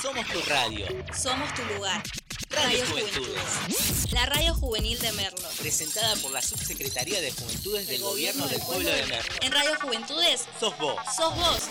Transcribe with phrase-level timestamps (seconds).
[0.00, 0.86] Somos tu radio.
[1.12, 2.02] Somos tu lugar.
[2.48, 4.10] Radio Juventudes.
[4.12, 5.46] La radio juvenil de Merlo.
[5.58, 9.34] Presentada por la Subsecretaría de Juventudes del Gobierno del Pueblo de Merlo.
[9.42, 10.96] En Radio Juventudes Sos vos.
[11.14, 11.68] sos vos.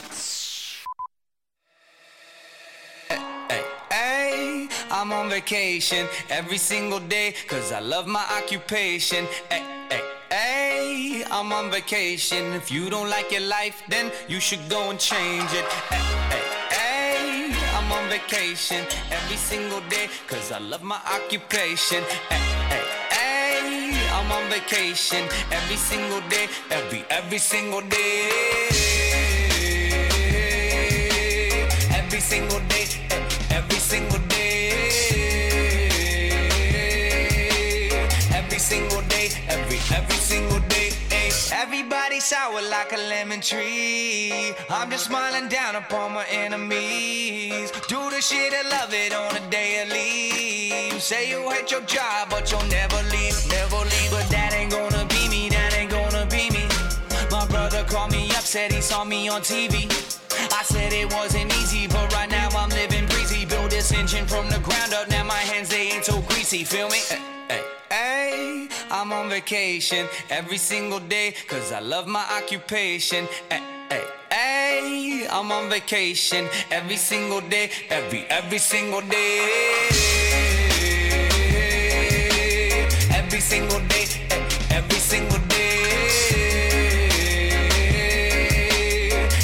[3.50, 9.26] Hey, hey, I'm on vacation every single day cause I love my occupation.
[9.50, 12.54] Hey, hey, hey, I'm on vacation.
[12.54, 15.66] If you don't like your life, then you should go and change it.
[15.90, 16.29] Hey,
[17.90, 22.04] I'm on vacation every single day cause I love my occupation.
[22.30, 22.38] Hey,
[22.70, 28.30] hey, hey, I'm on vacation every single day, every, every single day.
[31.98, 32.86] Every single day,
[33.50, 34.70] every single day.
[38.36, 40.99] Every single day, every every single day.
[41.52, 41.62] Eh.
[41.62, 44.54] Everybody sour like a lemon tree.
[44.70, 47.72] I'm just smiling down upon my enemies.
[47.88, 50.94] Do the shit I love it on a daily.
[50.94, 54.12] You say you hate your job, but you'll never leave, never leave.
[54.12, 56.68] But that ain't gonna be me, that ain't gonna be me.
[57.32, 59.86] My brother called me up, said he saw me on TV.
[60.52, 63.46] I said it wasn't easy, but right now I'm living breezy.
[63.46, 66.90] Build this engine from the ground up, now my hands they ain't so greasy, feel
[66.90, 66.98] me?
[67.10, 67.69] Hey, hey, hey,
[69.00, 73.30] I'm on vacation every single day, cause I love my occupation.
[73.50, 79.88] Hey, hey, hey, I'm on vacation every single day, every, every single day.
[83.16, 84.06] Every single day,
[84.70, 85.80] every single day.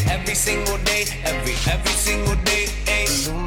[0.09, 2.74] Every single day, every, every single day.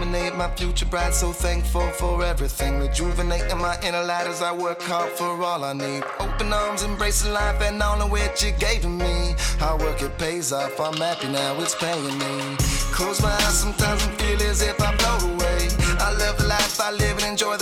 [0.08, 1.12] Illuminate my future bride.
[1.12, 2.78] so thankful for everything.
[2.78, 6.02] Rejuvenating my inner light as I work hard for all I need.
[6.18, 9.34] Open arms, embracing life and all of which you gave me.
[9.58, 10.80] Hard work, it pays off.
[10.80, 12.56] I'm happy now, it's paying me.
[12.90, 15.68] Close my eyes sometimes and feel as if I float away.
[16.00, 17.57] I love the life I live and enjoy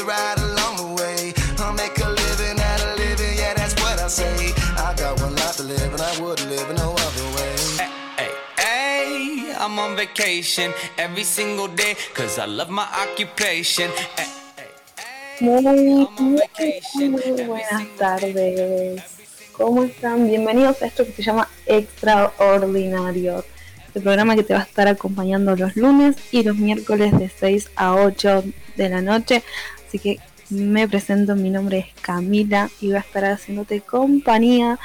[9.96, 13.90] on vacation every single day, cause I love my occupation.
[14.16, 14.26] Hey,
[14.56, 14.66] hey,
[16.56, 19.02] hey, Muy, buenas tardes.
[19.52, 20.26] ¿Cómo están?
[20.26, 23.44] Bienvenidos a esto que se llama Extraordinarios.
[23.94, 27.70] El programa que te va a estar acompañando los lunes y los miércoles de 6
[27.76, 28.44] a 8
[28.76, 29.42] de la noche.
[29.86, 30.18] Así que
[30.50, 34.78] me presento, mi nombre es Camila y voy a estar haciéndote compañía.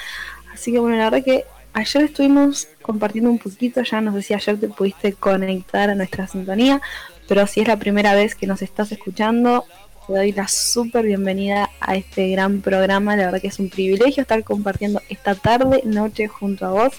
[0.54, 4.34] Así que bueno, la verdad que ayer estuvimos compartiendo un poquito, ya no sé si
[4.34, 6.82] ayer te pudiste conectar a nuestra sintonía,
[7.26, 9.64] pero si es la primera vez que nos estás escuchando,
[10.06, 13.16] te doy la súper bienvenida a este gran programa.
[13.16, 16.94] La verdad que es un privilegio estar compartiendo esta tarde, noche junto a vos.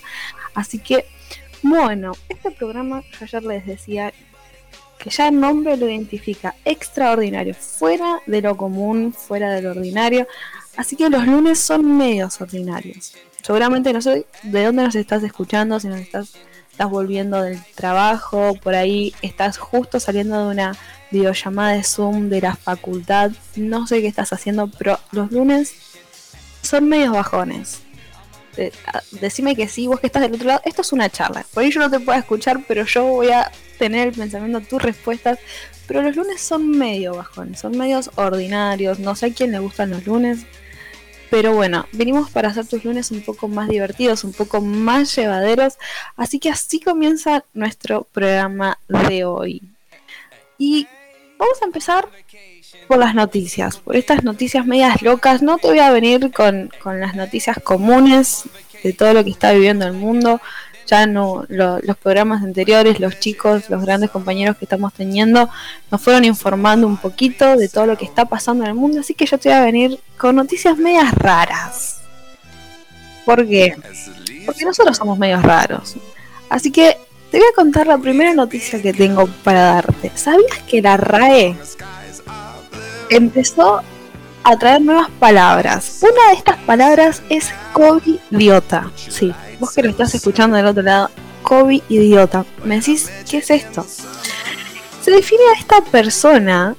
[0.55, 1.05] Así que,
[1.63, 4.15] bueno, este programa, yo ayer les decía
[4.99, 10.27] que ya el nombre lo identifica, extraordinario, fuera de lo común, fuera de lo ordinario.
[10.75, 13.13] Así que los lunes son medios ordinarios.
[13.43, 16.35] Seguramente no sé de dónde nos estás escuchando, si nos estás,
[16.71, 20.77] estás volviendo del trabajo, por ahí estás justo saliendo de una
[21.11, 25.75] videollamada de Zoom de la facultad, no sé qué estás haciendo, pero los lunes
[26.63, 27.81] son medios bajones.
[28.57, 31.45] De- a- decime que sí, vos que estás del otro lado, esto es una charla.
[31.53, 34.81] Por ahí yo no te puedo escuchar, pero yo voy a tener el pensamiento, tus
[34.83, 35.39] respuestas.
[35.89, 38.99] Pero los lunes son medio bajones, son medios ordinarios.
[39.01, 40.47] No sé a quién le gustan los lunes.
[41.33, 45.79] Pero bueno, venimos para hacer tus lunes un poco más divertidos, un poco más llevaderos.
[46.15, 49.63] Así que así comienza nuestro programa de hoy.
[50.59, 50.87] Y
[51.39, 52.07] vamos a empezar
[52.87, 55.41] por las noticias, por estas noticias medias locas.
[55.41, 58.43] No te voy a venir con, con las noticias comunes
[58.83, 60.39] de todo lo que está viviendo el mundo.
[61.49, 65.49] Los programas anteriores, los chicos, los grandes compañeros que estamos teniendo,
[65.91, 69.01] nos fueron informando un poquito de todo lo que está pasando en el mundo.
[69.01, 72.01] Así que yo te voy a venir con noticias medias raras.
[73.25, 73.75] ¿Por qué?
[74.45, 75.97] Porque nosotros somos medios raros.
[76.51, 76.99] Así que
[77.31, 80.13] te voy a contar la primera noticia que tengo para darte.
[80.15, 81.57] ¿Sabías que la RAE
[83.09, 83.83] empezó
[84.45, 86.01] a traer nuevas palabras?
[86.03, 88.91] Una de estas palabras es covidiota.
[88.97, 91.11] Sí, vos que lo estás escuchando del otro lado,
[91.43, 92.45] covidiota.
[92.65, 93.87] Me decís, ¿qué es esto?
[95.03, 96.77] Se define a esta persona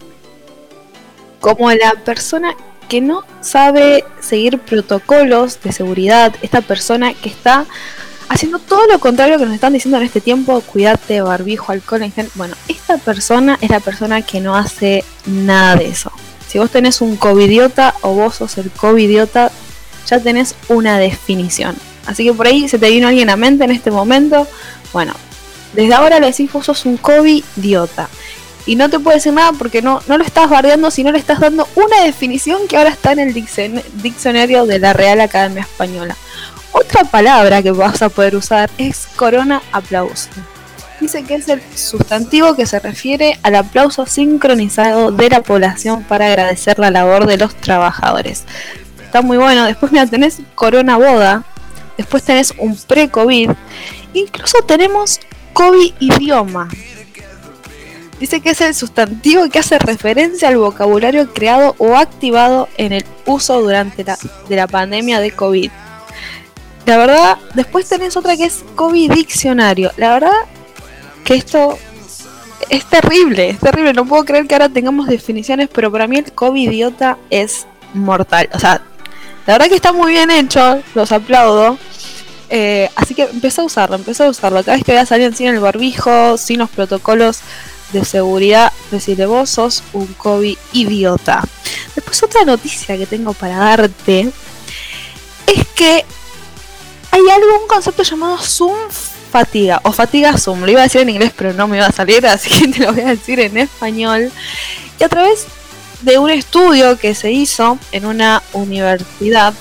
[1.40, 2.56] como la persona
[2.88, 7.66] que no sabe seguir protocolos de seguridad, esta persona que está
[8.30, 12.14] haciendo todo lo contrario que nos están diciendo en este tiempo, cuidarte, barbijo, alcohol en.
[12.36, 16.12] Bueno, esta persona es la persona que no hace nada de eso.
[16.54, 19.52] Si vos tenés un covidiota o vos sos el covidiota,
[20.06, 21.76] ya tenés una definición.
[22.06, 24.48] Así que por ahí se te vino alguien a mente en este momento.
[24.94, 25.16] Bueno,
[25.74, 28.08] desde ahora le decís vos sos un covidiota.
[28.68, 31.40] y no te puede decir nada porque no, no lo estás bardeando, sino le estás
[31.40, 36.16] dando una definición que ahora está en el diccionario de la Real Academia Española.
[36.72, 40.30] Otra palabra que vas a poder usar es corona aplauso.
[41.04, 46.28] Dice que es el sustantivo que se refiere al aplauso sincronizado de la población para
[46.28, 48.46] agradecer la labor de los trabajadores.
[49.04, 49.66] Está muy bueno.
[49.66, 51.44] Después, mira, tenés corona boda.
[51.98, 53.50] Después tenés un pre-COVID.
[54.14, 55.20] Incluso tenemos
[55.52, 56.70] COVID idioma.
[58.22, 63.04] Dice que es el sustantivo que hace referencia al vocabulario creado o activado en el
[63.26, 64.18] uso durante la,
[64.48, 65.70] de la pandemia de COVID.
[66.86, 69.92] La verdad, después tenés otra que es COVID diccionario.
[69.98, 70.32] La verdad
[71.24, 71.78] que esto
[72.70, 73.94] es terrible, es terrible.
[73.94, 78.50] No puedo creer que ahora tengamos definiciones, pero para mí el COVID idiota es mortal.
[78.54, 78.82] O sea,
[79.46, 81.78] la verdad que está muy bien hecho, los aplaudo.
[82.50, 84.64] Eh, así que empecé a usarlo, empecé a usarlo.
[84.64, 87.40] Cada vez que voy a salir sin el barbijo, sin los protocolos
[87.92, 91.44] de seguridad, decirle vos sos un COVID idiota.
[91.96, 94.32] Después otra noticia que tengo para darte
[95.48, 96.06] es que
[97.12, 98.76] hay algún concepto llamado Zoom
[99.34, 100.62] fatiga o fatiga Zoom.
[100.62, 102.80] Lo iba a decir en inglés pero no me iba a salir, así que te
[102.86, 104.32] lo voy a decir en español.
[105.00, 105.48] Y a través
[106.02, 109.54] de un estudio que se hizo en una universidad,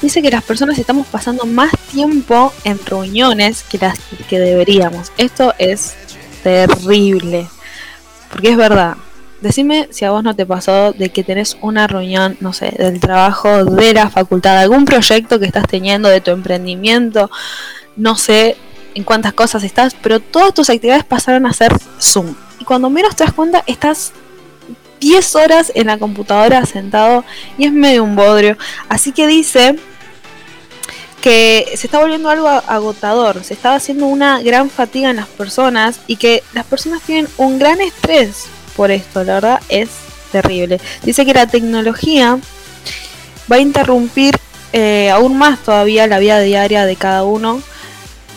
[0.00, 3.98] dice que las personas estamos pasando más tiempo en reuniones que las
[4.28, 5.10] que deberíamos.
[5.18, 5.94] Esto es
[6.44, 7.48] terrible.
[8.30, 8.96] Porque es verdad.
[9.40, 13.00] Decime si a vos no te pasó de que tenés una reunión, no sé, del
[13.00, 17.30] trabajo, de la facultad, algún proyecto que estás teniendo, de tu emprendimiento,
[17.96, 18.56] no sé
[18.94, 22.34] en cuántas cosas estás, pero todas tus actividades pasaron a ser Zoom.
[22.60, 24.12] Y cuando menos te das cuenta, estás
[25.00, 27.24] 10 horas en la computadora sentado
[27.58, 28.56] y es medio un bodrio.
[28.88, 29.76] Así que dice
[31.20, 36.00] que se está volviendo algo agotador, se está haciendo una gran fatiga en las personas
[36.06, 38.46] y que las personas tienen un gran estrés
[38.76, 39.88] por esto, la verdad es
[40.32, 40.80] terrible.
[41.02, 42.38] Dice que la tecnología
[43.50, 44.36] va a interrumpir
[44.72, 47.62] eh, aún más todavía la vida diaria de cada uno.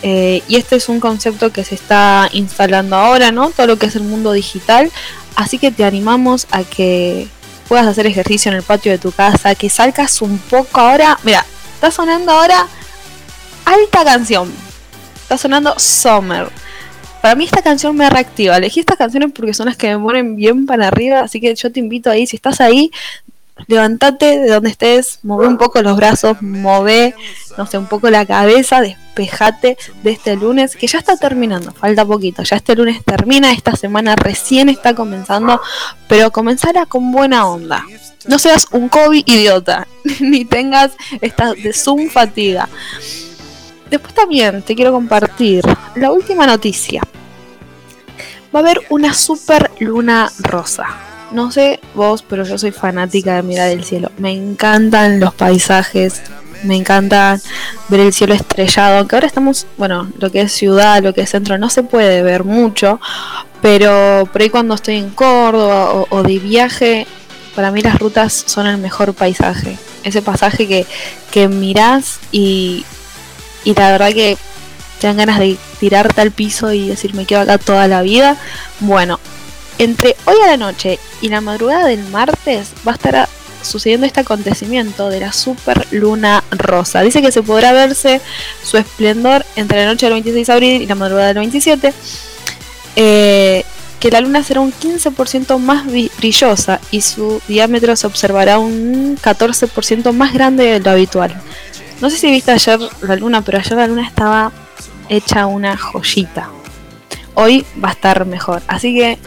[0.02, 3.50] Eh, y este es un concepto que se está instalando ahora, ¿no?
[3.50, 4.90] Todo lo que es el mundo digital.
[5.34, 7.28] Así que te animamos a que
[7.68, 11.18] puedas hacer ejercicio en el patio de tu casa, que salgas un poco ahora.
[11.22, 12.66] Mira, está sonando ahora
[13.64, 14.52] alta canción.
[15.22, 16.48] Está sonando Summer.
[17.20, 18.56] Para mí esta canción me reactiva.
[18.56, 21.20] Elegí estas canciones porque son las que me ponen bien para arriba.
[21.20, 22.90] Así que yo te invito ahí, si estás ahí,
[23.66, 27.14] levántate de donde estés, mueve un poco los brazos, mueve,
[27.56, 32.04] no sé, un poco la cabeza, despejate de este lunes que ya está terminando, falta
[32.04, 35.60] poquito, ya este lunes termina, esta semana recién está comenzando,
[36.08, 37.84] pero comenzará con buena onda.
[38.26, 39.86] No seas un COVID idiota,
[40.20, 42.68] ni tengas esta de Zoom fatiga.
[43.90, 45.64] Después también te quiero compartir
[45.94, 47.02] la última noticia.
[48.54, 51.07] Va a haber una super luna rosa.
[51.30, 54.10] No sé vos, pero yo soy fanática de mirar el cielo.
[54.18, 56.22] Me encantan los paisajes,
[56.62, 57.38] me encanta
[57.88, 58.98] ver el cielo estrellado.
[58.98, 62.22] Aunque ahora estamos, bueno, lo que es ciudad, lo que es centro, no se puede
[62.22, 63.00] ver mucho.
[63.60, 67.06] Pero por ahí cuando estoy en Córdoba o, o de viaje,
[67.54, 69.76] para mí las rutas son el mejor paisaje.
[70.04, 70.86] Ese pasaje que,
[71.30, 72.84] que mirás y,
[73.64, 74.38] y la verdad que
[75.00, 78.36] te dan ganas de tirarte al piso y decir me quedo acá toda la vida.
[78.80, 79.18] Bueno,
[79.78, 83.28] entre hoy a la noche y la madrugada del martes va a estar
[83.62, 87.02] sucediendo este acontecimiento de la super luna rosa.
[87.02, 88.20] Dice que se podrá verse
[88.62, 91.92] su esplendor entre la noche del 26 de abril y la madrugada del 27.
[92.96, 93.64] Eh,
[94.00, 100.12] que la luna será un 15% más brillosa y su diámetro se observará un 14%
[100.12, 101.34] más grande de lo habitual.
[102.00, 104.52] No sé si viste ayer la luna, pero ayer la luna estaba
[105.08, 106.48] hecha una joyita.
[107.34, 108.62] Hoy va a estar mejor.
[108.68, 109.18] Así que,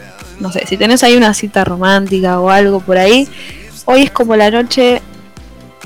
[0.42, 3.28] no sé, si tenés ahí una cita romántica o algo por ahí,
[3.86, 5.02] hoy es como la noche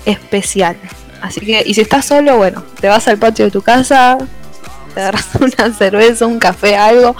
[0.06, 0.78] especial.
[1.22, 4.18] Así que, y si estás solo, bueno, te vas al patio de tu casa,
[4.94, 7.16] te agarras una cerveza, un café, algo,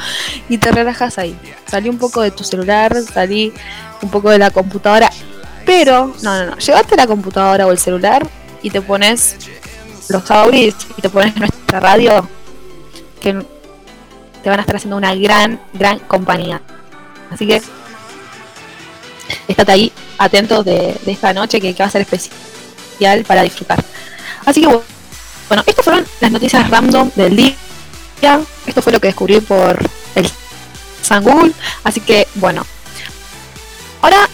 [0.48, 1.38] y te relajas ahí.
[1.68, 3.54] Salí un poco de tu celular, salí
[4.02, 5.10] un poco de la computadora.
[5.66, 8.26] Pero, no, no, no, llévate la computadora o el celular
[8.62, 9.36] y te pones
[10.10, 12.28] los auris y te pones nuestra radio,
[13.20, 13.44] que
[14.44, 16.62] te van a estar haciendo una gran, gran compañía.
[17.32, 17.62] Así que
[19.48, 23.84] estate ahí atento de, esta noche que, va a ser especial para disfrutar.
[24.46, 27.56] Así que bueno, estas fueron las noticias random del día.
[28.66, 29.78] Esto fue lo que descubrí por
[30.16, 30.32] el
[31.02, 31.24] San.
[31.84, 32.66] Así que bueno.
[34.02, 34.28] Ahora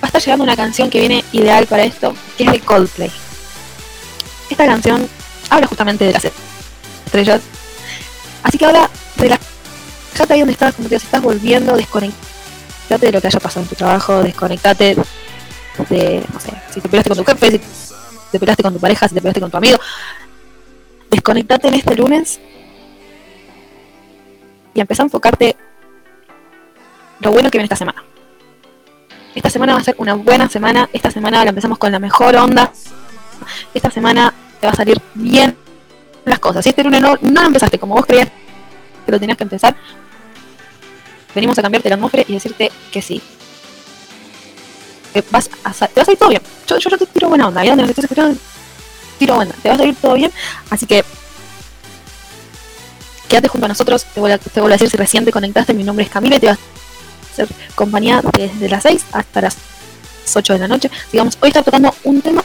[0.00, 3.10] va a estar llegando una canción que viene ideal para esto, que es de Coldplay.
[4.50, 5.08] Esta canción
[5.50, 6.24] habla justamente de las
[7.04, 7.40] estrellas.
[8.42, 9.28] Así que habla de
[10.12, 13.68] fíjate ahí donde estás, como te estás volviendo, desconectate de lo que haya pasado en
[13.68, 14.96] tu trabajo, desconectate
[15.88, 17.60] de, no sé, si te peleaste con tu jefe, si
[18.32, 19.78] te peleaste con tu pareja, si te peleaste con tu amigo,
[21.10, 22.40] desconectate en este lunes
[24.74, 25.56] y empezá a enfocarte
[27.20, 28.04] lo bueno que viene esta semana.
[29.34, 32.34] Esta semana va a ser una buena semana, esta semana la empezamos con la mejor
[32.36, 32.72] onda,
[33.72, 35.56] esta semana te va a salir bien
[36.24, 36.64] las cosas.
[36.64, 38.28] Si este lunes no, no lo empezaste como vos creías
[39.12, 39.76] lo tenías que empezar,
[41.34, 43.22] venimos a cambiarte la atmósfera y decirte que sí.
[45.12, 46.42] Que vas a, te salir todo bien.
[46.66, 47.64] Yo, te tiro buena onda.
[47.64, 47.94] Donde
[49.18, 49.52] tiro buena.
[49.62, 50.30] Te va a salir todo bien.
[50.70, 51.04] Así que
[53.28, 54.04] quédate junto a nosotros.
[54.04, 55.74] Te, voy a, te decir si recién te conectaste.
[55.74, 59.56] Mi nombre es Camila y te vas a hacer compañía desde las 6 hasta las
[60.34, 60.90] 8 de la noche.
[61.12, 62.44] Digamos, hoy está tocando un tema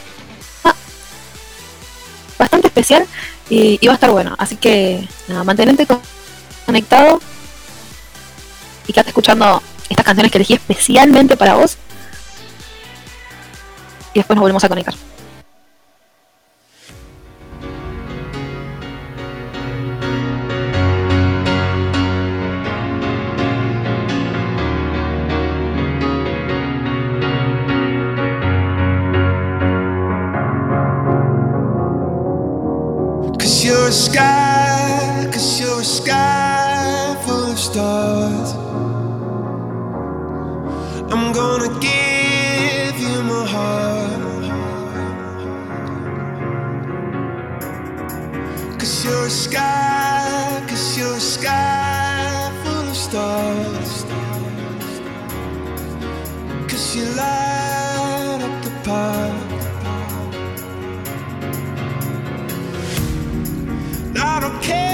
[2.38, 3.06] bastante especial
[3.48, 4.34] y, va a estar bueno.
[4.38, 5.86] Así que nada, mantenerte
[6.64, 7.20] conectado
[8.86, 11.76] y quédate escuchando estas canciones que elegí especialmente para vos.
[14.12, 14.94] Y después nos volvemos a conectar.
[35.34, 36.43] cause you're sky
[41.16, 44.20] I'm gonna give you my heart.
[48.80, 54.04] Cause you're a sky, cause you're a sky full of stars.
[56.68, 59.36] Cause you light up the park.
[64.16, 64.93] I don't care,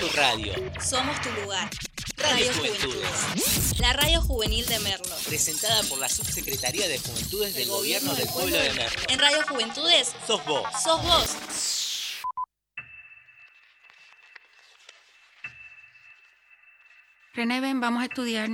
[0.00, 0.52] tu radio.
[0.80, 1.68] Somos tu lugar.
[2.16, 3.10] Radio Radio Juventudes.
[3.10, 3.80] Juventudes.
[3.80, 5.16] La radio juvenil de Merlo.
[5.26, 9.00] Presentada por la Subsecretaría de Juventudes del Gobierno del Pueblo de Merlo.
[9.08, 10.64] En Radio Juventudes, Sos vos.
[10.82, 11.36] sos vos.
[17.34, 18.50] René, ven, vamos a estudiar.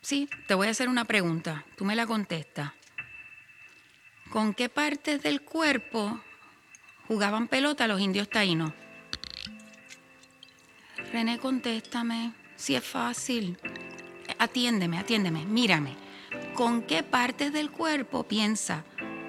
[0.00, 1.64] Sí, te voy a hacer una pregunta.
[1.76, 2.72] Tú me la contestas.
[4.30, 6.20] ¿Con qué partes del cuerpo
[7.06, 8.72] jugaban pelota los indios taínos?
[11.12, 12.32] René, contéstame.
[12.56, 13.58] Si es fácil.
[14.38, 15.94] Atiéndeme, atiéndeme, mírame.
[16.54, 18.84] ¿Con qué partes del cuerpo piensa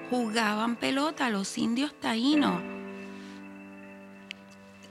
[0.08, 2.62] jugaban pelota los indios taínos?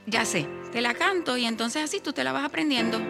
[0.06, 3.00] Ya sé, te la canto y entonces así tú te la vas aprendiendo.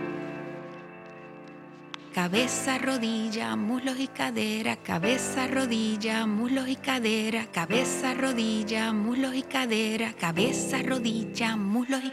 [2.15, 10.15] Cabeza, rodilla, muslos y cadera, cabeza, rodilla, muslos y cadera, cabeza, rodilla, muslos y cadera,
[10.15, 12.13] cabeza, rodilla, muslos y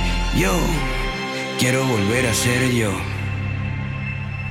[0.35, 0.53] Yo
[1.59, 2.91] quiero volver a ser yo.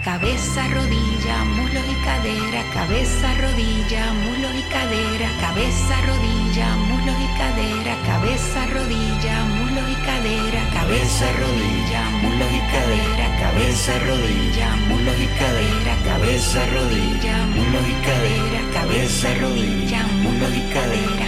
[0.05, 7.97] Cabeza, rodilla, muslos y cadera, cabeza, rodilla, muslos y cadera, cabeza, rodilla, muslos y cadera,
[8.07, 15.97] cabeza, rodilla, muslos y cadera, cabeza, rodilla, muslos y cadera, cabeza, rodilla, muslos y cadera,
[16.05, 21.21] cabeza, rodilla, muslos y cadera, cabeza, rodilla, muslos y cadera.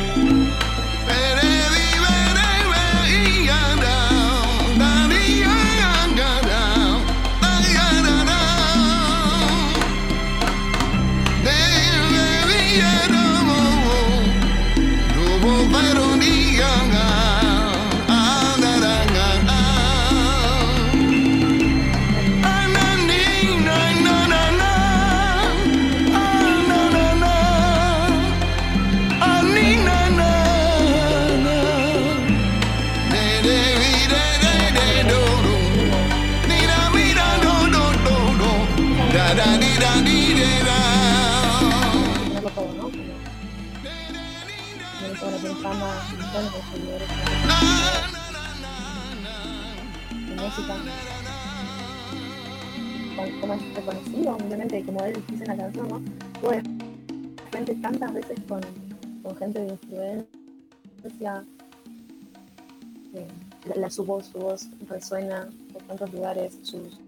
[63.92, 66.98] Su voz, su voz resuena por tantos lugares, sus,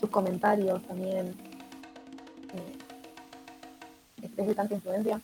[0.00, 1.34] sus comentarios también.
[2.52, 2.78] eh,
[4.36, 5.20] es de tanta influencia.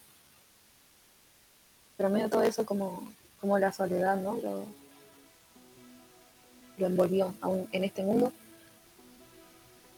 [1.97, 3.09] Pero medio todo eso, como,
[3.41, 4.35] como la soledad, ¿no?
[4.37, 4.65] Lo,
[6.79, 8.33] lo envolvió aún en este mundo.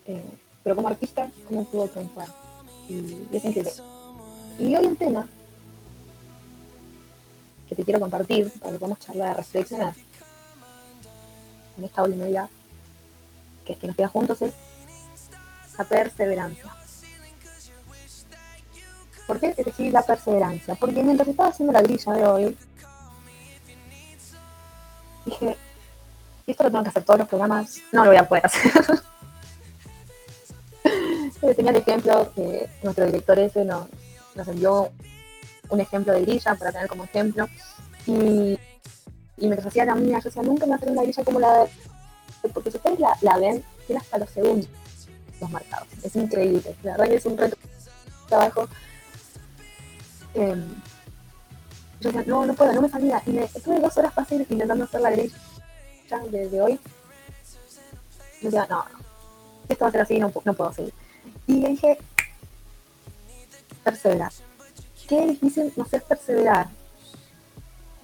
[0.07, 0.23] Eh,
[0.63, 2.29] pero como artista, ¿cómo pudo triunfar?
[2.89, 3.73] Y, y es increíble.
[4.59, 5.29] Y hoy un tema
[7.69, 9.95] que te quiero compartir, para que podamos charlar, reflexionar
[11.77, 12.49] en esta hora y media
[13.65, 14.53] que, que nos queda juntos, es
[15.79, 16.71] la perseverancia.
[19.27, 20.75] ¿Por qué elegí la perseverancia?
[20.75, 22.57] Porque mientras estaba haciendo la grilla de hoy,
[25.25, 25.57] dije,
[26.47, 28.73] esto lo tengo que hacer todos los programas, no lo voy a poder hacer.
[31.57, 33.87] Tenía el ejemplo que nuestro director ese nos,
[34.35, 34.93] nos envió
[35.71, 37.49] un ejemplo de grilla para tener como ejemplo.
[38.07, 38.59] Y,
[39.43, 42.49] y mientras hacía la mía, yo decía, nunca me hacer una grilla como la de...
[42.55, 44.69] Porque si ustedes la, ven, tiene hasta los segundos
[45.41, 45.89] los marcados.
[46.01, 46.77] Es increíble.
[46.85, 47.57] La verdad que es un reto
[48.29, 48.69] trabajo
[50.35, 50.65] eh,
[52.01, 53.21] yo decía, no, no puedo, no me salía.
[53.27, 55.35] Y me estuve dos horas fáciles intentando hacer la grilla
[56.31, 56.81] de, de hoy.
[58.41, 58.99] Y decía, no, no,
[59.69, 60.95] esto va a ser así, no, no puedo seguir.
[61.49, 61.99] Y le dije,
[63.83, 64.33] perseverar.
[65.09, 66.69] Qué difícil no sé perseverar.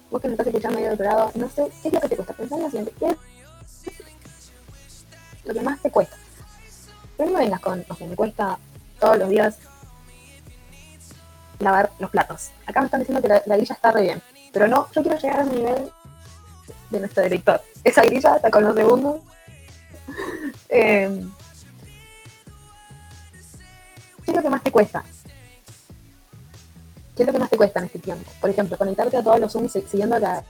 [0.09, 2.09] Vos que me estás escuchando ahí del otro lado, no sé, ¿qué es lo que
[2.09, 2.33] te cuesta?
[2.33, 3.17] Pensar en lo siguiente, ¿qué es
[5.45, 6.17] lo que más te cuesta?
[7.17, 8.57] Pero no vengas con, no sé, me cuesta
[8.99, 9.57] todos los días
[11.59, 12.51] lavar los platos.
[12.65, 14.21] Acá me están diciendo que la, la grilla está re bien.
[14.51, 15.91] Pero no, yo quiero llegar al nivel
[16.89, 17.61] de nuestro director.
[17.83, 19.21] Esa grilla está con los segundos.
[20.71, 21.25] Eh,
[24.23, 25.03] ¿Qué es lo que más te cuesta?
[27.19, 28.31] ¿Qué es lo que más te cuesta en este tiempo?
[28.39, 30.41] Por ejemplo, conectarte a todos los Zooms si- siguiendo la,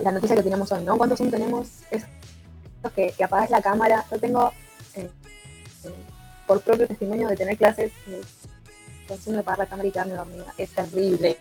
[0.00, 0.96] la noticia que tenemos hoy, ¿no?
[0.98, 1.68] ¿Cuántos Zoom tenemos?
[1.92, 2.02] Es
[2.96, 4.04] que, que apagas la cámara.
[4.10, 4.50] Yo tengo,
[4.96, 5.08] eh,
[5.84, 5.94] eh,
[6.44, 8.20] por propio testimonio de tener clases, eh,
[9.06, 10.52] consumo de apagar la cámara y quedarme dormida.
[10.58, 11.38] Es terrible.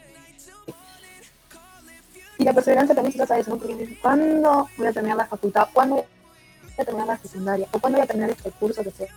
[2.37, 3.57] Y la perseverancia también se trata de eso, ¿no?
[3.57, 5.69] Porque ¿cuándo voy a terminar la facultad?
[5.73, 6.05] ¿Cuándo
[6.77, 7.67] a terminar la secundaria?
[7.71, 9.07] ¿O cuándo voy a terminar este curso que estoy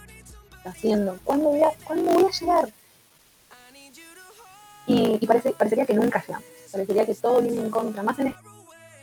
[0.65, 1.19] haciendo?
[1.23, 2.73] ¿Cuándo voy a, ¿cuándo voy a llegar?
[4.87, 6.49] Y, parece, parecería que nunca llegamos.
[6.71, 8.35] Parecería que todo viene en contra, más en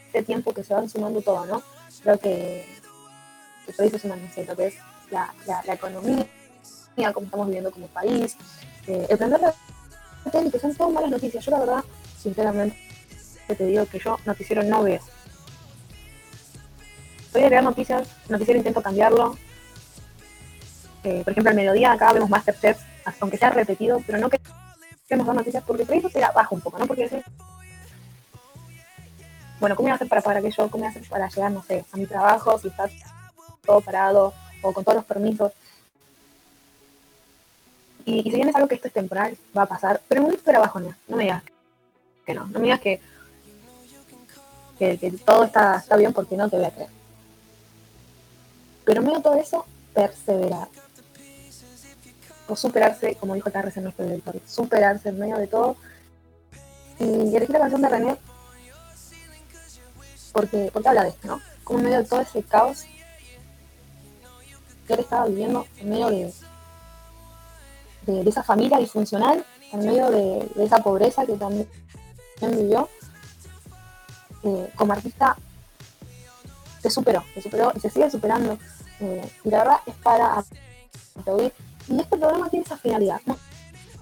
[0.08, 1.64] este tiempo que se van sumando todo, ¿no?
[2.04, 2.66] Creo que,
[3.66, 4.76] que todo eso es una meseta, que es
[5.10, 6.26] la, la, la economía,
[7.14, 8.36] como estamos viviendo como país,
[8.88, 9.56] eh, el prender la
[10.32, 11.44] tele, que son todas malas noticias.
[11.44, 11.84] Yo la verdad,
[12.20, 12.78] sinceramente,
[13.48, 15.02] te digo que yo noticiero no veo.
[17.32, 19.38] Soy de ver noticias, noticiero intento cambiarlo.
[21.04, 22.78] Eh, por ejemplo, al mediodía acá vemos Masterchef,
[23.20, 24.30] aunque sea repetido, pero no
[25.12, 26.88] queremos ver noticias porque por eso te la bajo un poco, ¿no?
[26.88, 27.22] Porque
[29.60, 30.70] bueno, ¿cómo voy a hacer para pagar aquello?
[30.70, 32.90] ¿Cómo voy a hacer para llegar, no sé, a mi trabajo si está
[33.66, 35.52] todo parado o con todos los permisos?
[38.06, 40.24] Y, y si bien es algo que esto es temporal, va a pasar, pero en
[40.24, 41.44] un momento era bajonea, no me digas
[42.26, 43.02] que no, no me digas que,
[44.80, 46.90] que, que todo está, está bien porque no te voy a creer.
[48.86, 50.70] Pero en medio todo eso, perseverar.
[52.48, 55.76] O superarse, como dijo Tarres en nuestro director, superarse en medio de todo.
[57.00, 58.18] Y elegí la canción de René
[60.32, 61.42] porque, porque habla de esto, ¿no?
[61.64, 62.86] Como en medio de todo ese caos
[64.88, 66.34] que él estaba viviendo, en medio de,
[68.06, 71.68] de, esa familia disfuncional, en medio de, de, esa pobreza que también
[72.42, 72.90] vivió,
[74.44, 75.38] eh, como artista
[76.82, 78.58] se superó, se superó y se sigue superando.
[79.00, 80.44] Eh, y la verdad es para
[81.20, 81.54] aplaudir.
[81.92, 83.20] Y este programa tiene esa finalidad,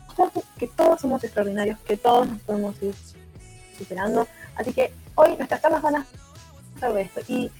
[0.06, 2.94] mostrarte que todos somos extraordinarios, que todos nos podemos ir
[3.78, 4.28] superando.
[4.56, 6.06] Así que hoy nuestras charlas van a
[6.94, 7.22] de esto.
[7.28, 7.52] Y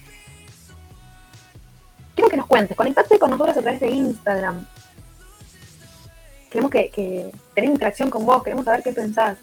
[2.14, 4.66] quiero que nos cuentes, conectate con nosotros a través de Instagram.
[6.48, 9.36] Queremos que, que tener interacción con vos, queremos saber qué pensás.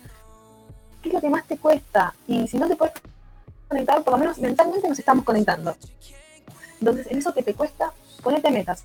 [1.02, 2.14] ¿Qué es lo que más te cuesta?
[2.28, 2.96] Y si no te puedes
[3.68, 5.76] conectar, por lo menos mentalmente nos estamos conectando.
[6.80, 7.92] Entonces, en eso que te cuesta,
[8.24, 8.84] ponete metas.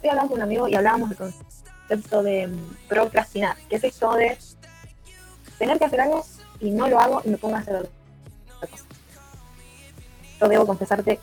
[0.00, 4.14] Estoy hablando con un amigo y hablábamos del concepto de mm, procrastinar, que es esto
[4.14, 4.38] de
[5.58, 6.24] tener que hacer algo
[6.58, 7.90] y no lo hago y me pongo a hacer otra
[8.60, 8.84] cosa.
[10.40, 11.20] Yo debo confesarte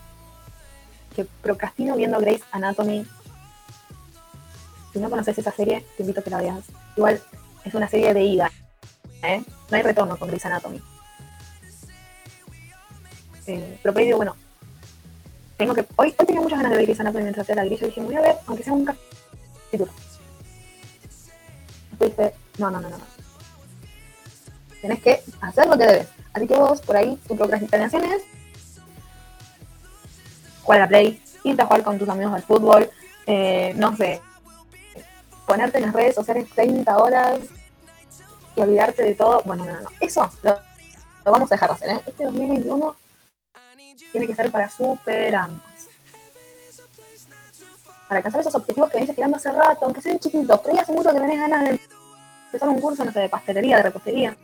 [1.16, 3.04] que procrastino viendo Grace Anatomy.
[4.92, 6.64] Si no conoces esa serie, te invito a que la veas.
[6.96, 7.20] Igual
[7.64, 8.48] es una serie de ida.
[9.24, 9.42] ¿eh?
[9.72, 10.80] No hay retorno con Grace Anatomy.
[13.48, 13.80] Eh,
[14.14, 14.36] bueno,
[15.58, 15.84] tengo que.
[15.96, 18.00] Hoy, hoy tenía muchas ganas de ver Grey's Anatomy mientras hacía la grilla y dije,
[18.00, 19.92] voy a ver, aunque sea un capítulo.
[21.98, 22.98] Dije, no, no, no, no.
[24.80, 26.08] Tenés que hacer lo que debes.
[26.32, 28.22] Así que vos, por ahí, tu procrastinación es
[30.62, 32.88] jugar a la play, irte jugar con tus amigos al fútbol,
[33.26, 34.20] eh, no sé,
[35.44, 37.40] ponerte en las redes sociales 30 horas
[38.54, 39.42] y olvidarte de todo.
[39.44, 39.88] Bueno, no, no, no.
[39.98, 40.52] Eso lo,
[41.24, 42.00] lo vamos a dejar de hacer, ¿eh?
[42.06, 43.07] Este 2021
[44.12, 45.60] tiene que ser para superarnos.
[48.08, 50.92] Para alcanzar esos objetivos que venís esperando hace rato, aunque sean chiquitos, pero ya hace
[50.92, 51.80] mucho que tenés ganas de
[52.46, 54.36] empezar un curso, no sé, de pastelería, de repostería,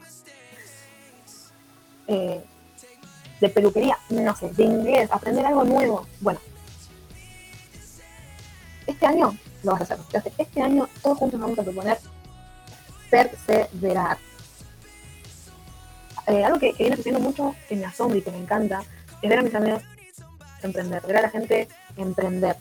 [2.07, 2.45] eh,
[3.40, 6.07] de peluquería, no sé, de inglés, aprender algo nuevo.
[6.21, 6.40] Bueno,
[8.87, 9.99] este año lo vas a hacer.
[10.37, 11.99] Este año todos juntos vamos a proponer
[13.11, 14.19] perseverar.
[16.27, 18.83] Eh, algo que, que viene sucediendo mucho, que me asombra y que me encanta,
[19.25, 19.83] es ver a mis amigos
[20.63, 22.57] emprender, ver a la gente emprender.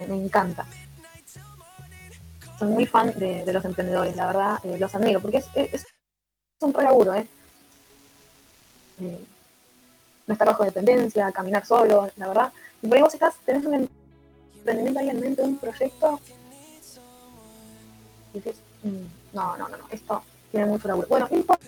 [0.00, 0.66] Me, encanta.
[2.58, 5.86] Soy muy fan de, los emprendedores, la verdad, eh, los amigos, porque es, es, es
[6.60, 7.26] un laburo, ¿eh?
[9.00, 9.24] ¿eh?
[10.26, 12.52] No estar bajo dependencia, caminar solo, la verdad.
[12.82, 13.88] Y por ahí vos estás, tenés un
[14.56, 16.20] emprendimiento ahí en mente, un proyecto,
[18.32, 21.06] y dices, mmm, no, no, no, no, esto tiene mucho laburo.
[21.08, 21.66] Bueno, no importa.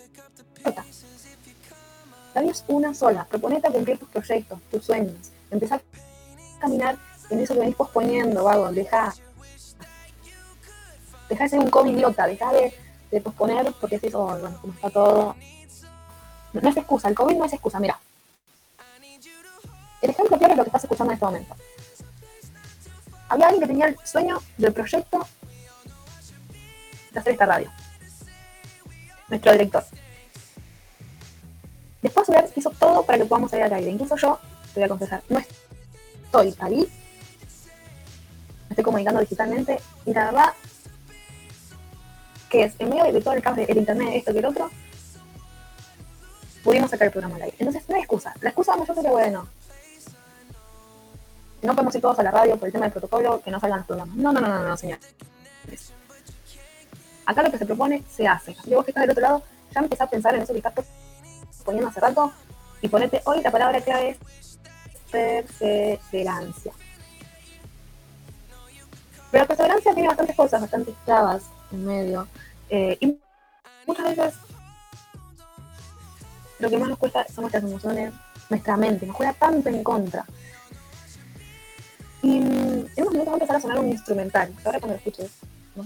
[2.34, 3.24] La vida es una sola.
[3.24, 5.32] Proponete a cumplir tus proyectos, tus sueños.
[5.50, 6.96] Empezar a caminar
[7.30, 8.72] en eso que venís posponiendo, vago.
[8.72, 9.14] Deja,
[11.28, 12.26] deja de ser un COVID idiota.
[12.26, 15.36] Deja de, posponer porque es eso, bueno, como está todo.
[16.54, 17.08] No, es excusa.
[17.08, 17.78] El COVID no es excusa.
[17.78, 17.98] Mira.
[20.00, 21.54] El ejemplo peor es lo que estás escuchando en este momento.
[23.28, 25.26] Había alguien que tenía el sueño del proyecto
[27.12, 27.70] de hacer esta radio.
[29.28, 29.84] Nuestro director.
[32.02, 33.90] Después Soler hizo todo para que podamos salir al aire.
[33.90, 34.38] Incluso yo,
[34.74, 36.78] te voy a confesar, no estoy ahí.
[36.78, 39.80] Me estoy comunicando digitalmente.
[40.04, 40.52] Y la verdad,
[42.50, 44.70] que es en medio de todo el caos del internet, esto que el otro,
[46.64, 47.56] pudimos sacar el programa al aire.
[47.60, 48.34] Entonces, no hay excusa.
[48.40, 49.48] La excusa mayor sería, bueno,
[51.62, 53.78] no podemos ir todos a la radio por el tema del protocolo, que no salgan
[53.78, 54.16] los programas.
[54.16, 54.98] No, no, no, no, no señor.
[57.24, 58.56] Acá lo que se propone se hace.
[58.64, 60.74] Y vos que estás del otro lado, ya empezás a pensar en eso que estás
[61.62, 62.32] poniendo hace rato
[62.80, 64.58] y ponete hoy la palabra clave es
[65.10, 66.72] perseverancia.
[69.30, 72.28] Pero la perseverancia tiene bastantes cosas, bastantes trabas en medio.
[72.68, 73.18] Eh, y
[73.86, 74.34] muchas veces
[76.58, 78.12] lo que más nos cuesta son nuestras emociones,
[78.48, 80.24] nuestra mente, nos juega tanto en contra.
[82.22, 84.52] Y en unos minutos va a empezar a sonar un instrumental.
[84.64, 85.30] Ahora cuando lo escuches,
[85.74, 85.84] no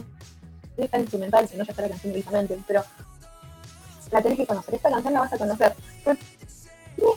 [0.77, 2.85] es tan instrumental, si no ya está la canción directamente, pero
[4.11, 4.75] la tenés que conocer.
[4.75, 5.75] Esta canción la vas a conocer.
[6.05, 7.11] Tiene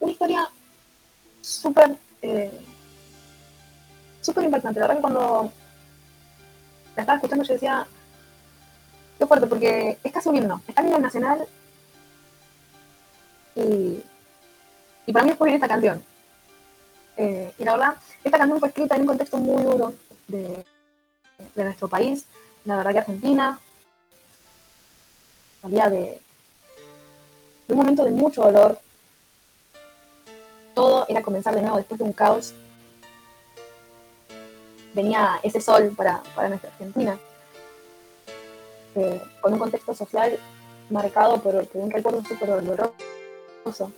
[0.00, 0.48] una historia
[1.40, 2.50] súper eh,
[4.20, 4.80] súper impactante.
[4.80, 5.52] La verdad que cuando
[6.96, 7.86] la estaba escuchando yo decía,
[9.18, 10.62] qué fuerte, porque es casi un himno.
[10.66, 11.46] Está en el nacional
[13.54, 14.02] y,
[15.06, 16.02] y para mí es bien esta canción.
[17.16, 19.94] Eh, y la verdad, esta canción fue escrita en un contexto muy duro
[20.26, 20.64] de,
[21.54, 22.24] de nuestro país.
[22.64, 23.58] La verdad que Argentina
[25.64, 26.20] salía de,
[27.68, 28.78] un momento de mucho dolor.
[30.74, 32.52] Todo era comenzar de nuevo después de un caos.
[34.92, 37.18] Venía ese sol para, para nuestra Argentina,
[39.40, 40.38] con un contexto social
[40.90, 43.90] marcado por, por un recuerdo súper doloroso.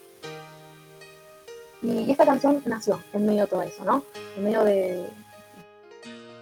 [1.83, 4.05] Y esta canción nació en medio de todo eso, ¿no?
[4.37, 5.07] En medio de,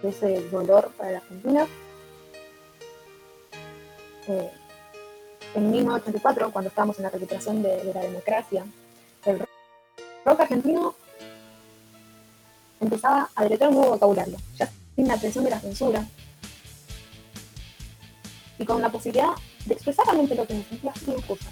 [0.01, 1.67] de ese dolor para la Argentina.
[4.27, 4.51] Eh,
[5.55, 8.65] en 1984, cuando estábamos en la recuperación de, la democracia,
[9.23, 9.39] el
[10.25, 10.95] rock argentino
[12.81, 16.05] empezaba a deletrear un nuevo vocabulario, ya sin la presión de la censura
[18.59, 19.29] y con la posibilidad
[19.65, 21.49] de expresar realmente lo que se sentía sin excusa.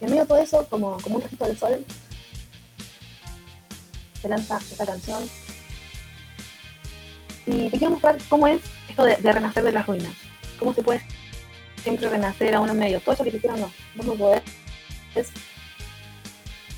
[0.00, 1.84] En medio de todo eso, como, como un registro del sol,
[4.20, 5.22] se lanza esta canción.
[7.46, 10.23] Y te quiero mostrar cómo es esto de renacer de las ruinas.
[10.64, 11.02] Cómo se puede
[11.82, 12.98] siempre renacer a uno en medio.
[13.00, 13.70] Todo eso que te hicieron, no.
[13.96, 14.42] Vos no podés.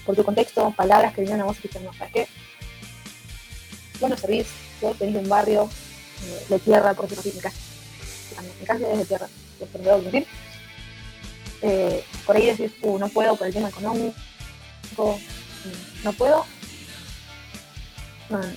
[0.05, 2.29] Por tu contexto, palabras que vinieron a vos y te no, ¿sabes qué?
[4.01, 4.49] Vos no servís,
[4.81, 5.70] vos de un barrio
[6.25, 7.57] eh, de tierra, por así, mi casa.
[8.66, 9.29] Casa es de tierra,
[9.94, 10.27] admitir.
[11.62, 14.16] Eh, por ahí decís, uh, no puedo por el tema económico,
[16.03, 16.44] no puedo.
[18.31, 18.49] No, no.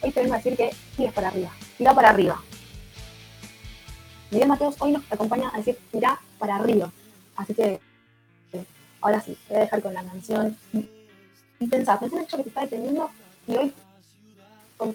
[0.00, 2.42] Hoy te vengo a decir que tires para arriba, tira para arriba.
[4.34, 6.90] Miguel Mateos hoy nos acompaña a decir tira para arriba.
[7.36, 7.78] Así que
[9.00, 10.56] ahora sí, voy a dejar con la canción.
[11.60, 13.08] Y pensá, en el hecho que te está deteniendo
[13.46, 13.72] y hoy,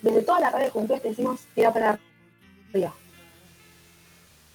[0.02, 1.98] desde toda la radio Juventud, te decimos tira para
[2.74, 2.94] arriba.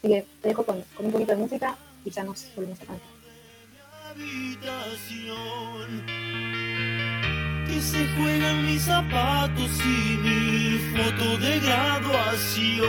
[0.02, 2.84] Así que te dejo con, con un poquito de música y ya nos volvemos a
[2.84, 3.08] cantar.
[7.66, 12.84] que se juegan mis zapatos y mi foto de graduación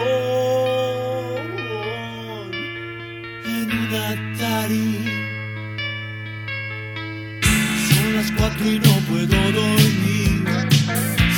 [7.89, 10.45] Son las cuatro y no puedo dormir.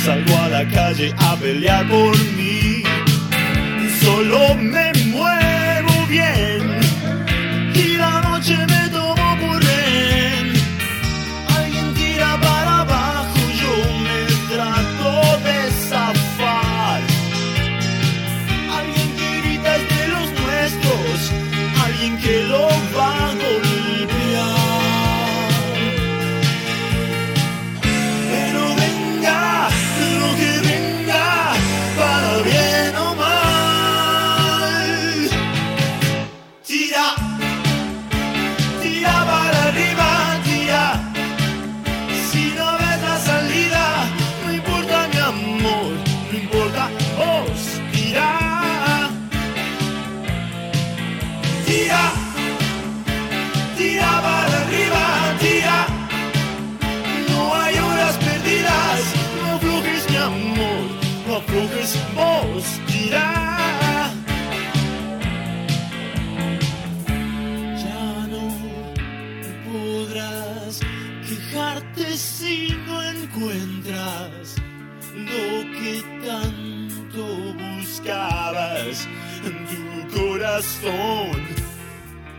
[0.04, 2.82] Salgo a la calle a pelear por mí.
[4.00, 6.67] Solo me muevo bien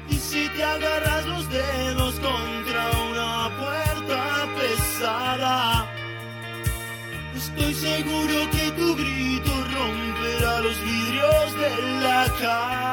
[0.10, 5.88] Y si te agarras los dedos contra una puerta pesada,
[7.36, 12.86] estoy seguro que tu grito romperá los vidrios de la casa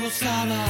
[0.00, 0.64] rosada.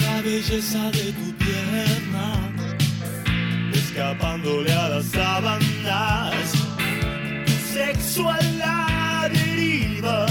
[0.00, 2.52] La belleza de tu pierna,
[3.72, 6.61] escapándole a las sábanas
[7.92, 10.24] Sexual la deriva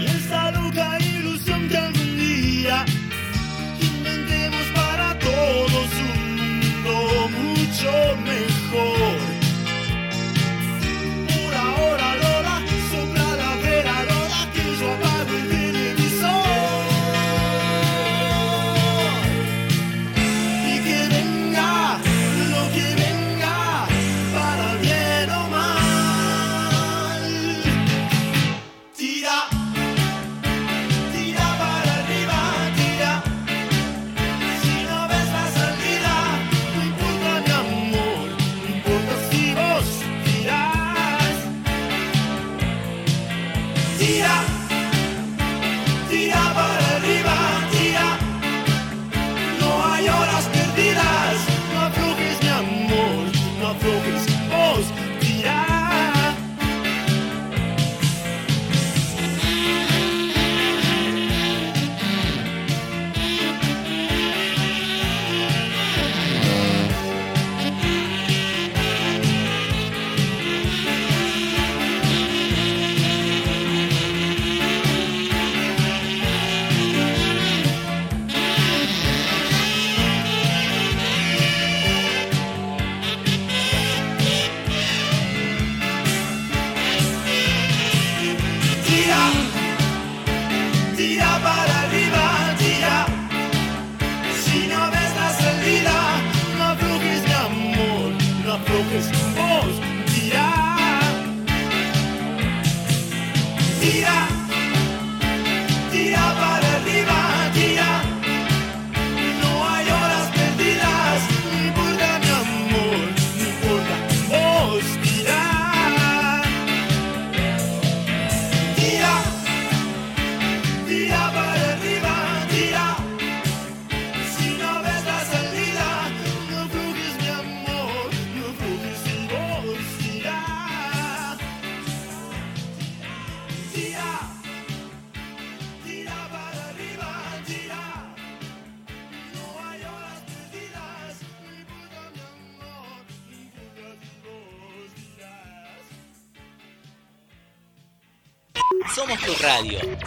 [0.00, 2.84] y esa loca ilusión que algún día
[3.80, 7.90] inventemos para todos un mundo mucho
[8.24, 9.27] mejor.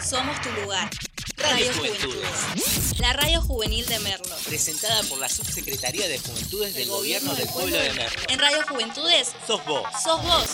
[0.00, 0.90] Somos tu lugar.
[1.36, 2.98] Radio Juventudes.
[3.00, 4.36] La radio juvenil de Merlo.
[4.46, 8.22] Presentada por la Subsecretaría de Juventudes del Gobierno del Pueblo de Merlo.
[8.28, 9.82] En Radio Juventudes, Sos vos.
[10.02, 10.48] sos vos.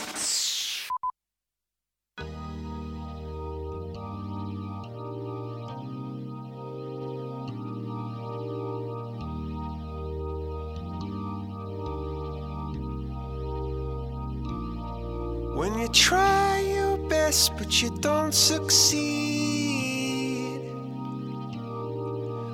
[15.54, 19.19] When you try your best but you don't succeed.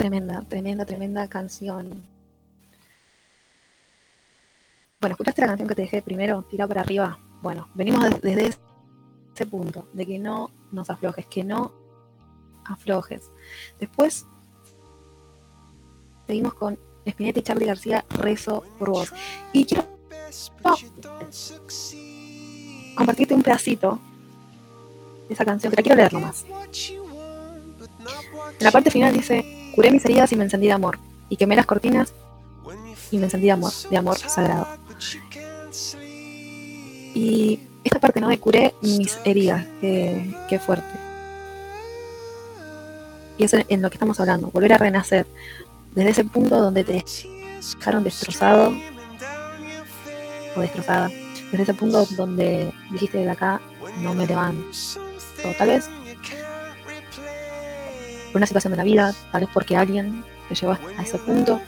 [0.00, 2.02] Tremenda, tremenda, tremenda canción.
[4.98, 6.42] Bueno, ¿escuchaste la canción que te dejé primero?
[6.48, 7.18] Tira para arriba.
[7.42, 8.46] Bueno, venimos des- desde
[9.34, 11.74] ese punto, de que no nos aflojes, que no
[12.64, 13.30] aflojes.
[13.78, 14.24] Después
[16.26, 19.12] seguimos con Spinetta y Charlie García, Rezo por vos.
[19.52, 19.86] Y quiero
[22.96, 23.98] compartirte un pedacito
[25.28, 26.46] de esa canción, que la quiero leer nomás.
[28.58, 30.98] En la parte final dice, curé mis heridas y me encendí de amor,
[31.28, 32.12] y quemé las cortinas
[33.10, 34.66] y me encendí de amor, de amor sagrado.
[37.14, 38.28] Y esta parte, ¿no?
[38.28, 40.86] De curé mis heridas, qué, qué fuerte.
[43.38, 45.26] Y eso es en lo que estamos hablando, volver a renacer,
[45.94, 47.04] desde ese punto donde te
[47.78, 48.72] dejaron destrozado
[50.54, 51.10] o destrozada,
[51.50, 53.60] desde ese punto donde dijiste de acá
[54.02, 54.62] no me levanto.
[55.58, 55.88] Tal vez
[58.30, 61.60] por una situación de la vida, tal vez porque alguien te llevó a ese punto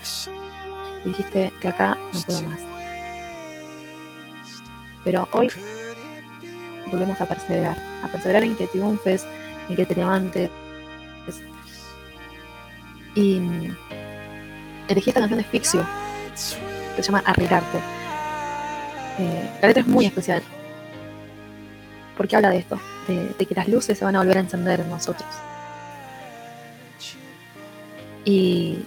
[1.05, 2.61] y dijiste de acá no puedo más.
[5.05, 5.51] Pero hoy
[6.91, 9.27] volvemos a perseverar, a perseverar en que triunfes,
[9.69, 10.51] en que te levantes.
[13.15, 13.77] Y mm,
[14.89, 15.85] elegí esta canción de Fixio,
[16.97, 17.79] que se llama Arreglarte.
[19.19, 20.43] Eh, la letra es muy especial,
[22.17, 24.89] porque habla de esto, de que las luces se van a volver a encender en
[24.89, 25.29] nosotros.
[28.25, 28.79] Y,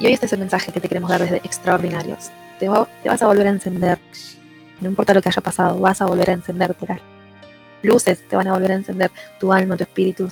[0.00, 2.30] hoy este es el mensaje que te queremos dar desde Extraordinarios.
[2.58, 3.98] Te vas a volver a encender.
[4.80, 6.86] No importa lo que haya pasado, vas a volver a encenderte.
[6.86, 7.00] Las
[7.82, 9.10] luces te van a volver a encender.
[9.40, 10.28] Tu alma, tu espíritu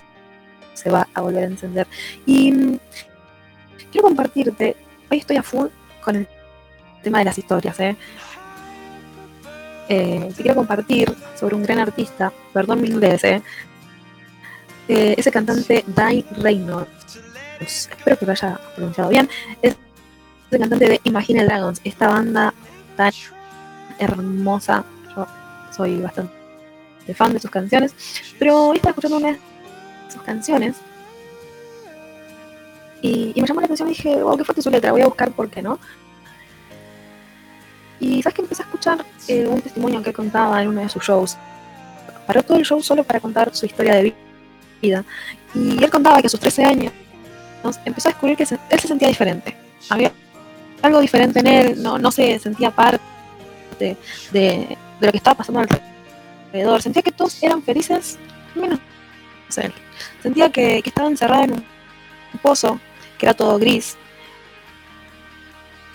[0.75, 1.87] se va a volver a encender.
[2.27, 2.79] Y mm,
[3.91, 4.77] quiero compartirte.
[5.11, 5.69] Hoy estoy a full
[6.03, 6.29] con el
[7.03, 7.79] tema de las historias.
[7.81, 7.97] ¿eh?
[9.89, 12.33] Eh, te quiero compartir sobre un gran artista.
[12.53, 13.23] Perdón mi inglés.
[13.25, 13.43] ¿eh?
[14.89, 17.21] Eh, ese cantante Dai Reynolds.
[17.61, 19.29] Espero que lo haya pronunciado bien.
[19.63, 19.77] Es
[20.51, 22.55] el cantante de Imagine Dragons, esta banda
[22.97, 23.13] tan
[23.99, 24.85] hermosa.
[25.15, 25.27] Yo
[25.75, 26.33] soy bastante
[27.15, 27.95] fan de sus canciones,
[28.39, 29.39] pero hoy estaba escuchando una de
[30.09, 30.77] sus canciones
[33.01, 35.07] y, y me llamó la atención y dije, wow, qué fuerte su letra, voy a
[35.07, 35.79] buscar por qué no.
[38.01, 40.89] Y sabes que empecé a escuchar eh, un testimonio que él contaba en uno de
[40.89, 41.37] sus shows.
[42.27, 44.15] Paró todo el show solo para contar su historia de
[44.83, 45.05] vida.
[45.55, 46.93] Y él contaba que a sus 13 años
[47.85, 49.57] empezó a descubrir que él se sentía diferente.
[49.89, 50.13] Había
[50.83, 53.01] algo diferente en él, no, no se sentía parte
[53.79, 53.97] de,
[54.33, 56.83] de lo que estaba pasando alrededor.
[56.83, 58.19] Sentía que todos eran felices,
[58.55, 58.81] menos
[59.57, 59.73] él.
[60.23, 61.65] Sentía que, que estaba encerrado en un,
[62.43, 62.79] pozo,
[63.19, 63.97] que era todo gris,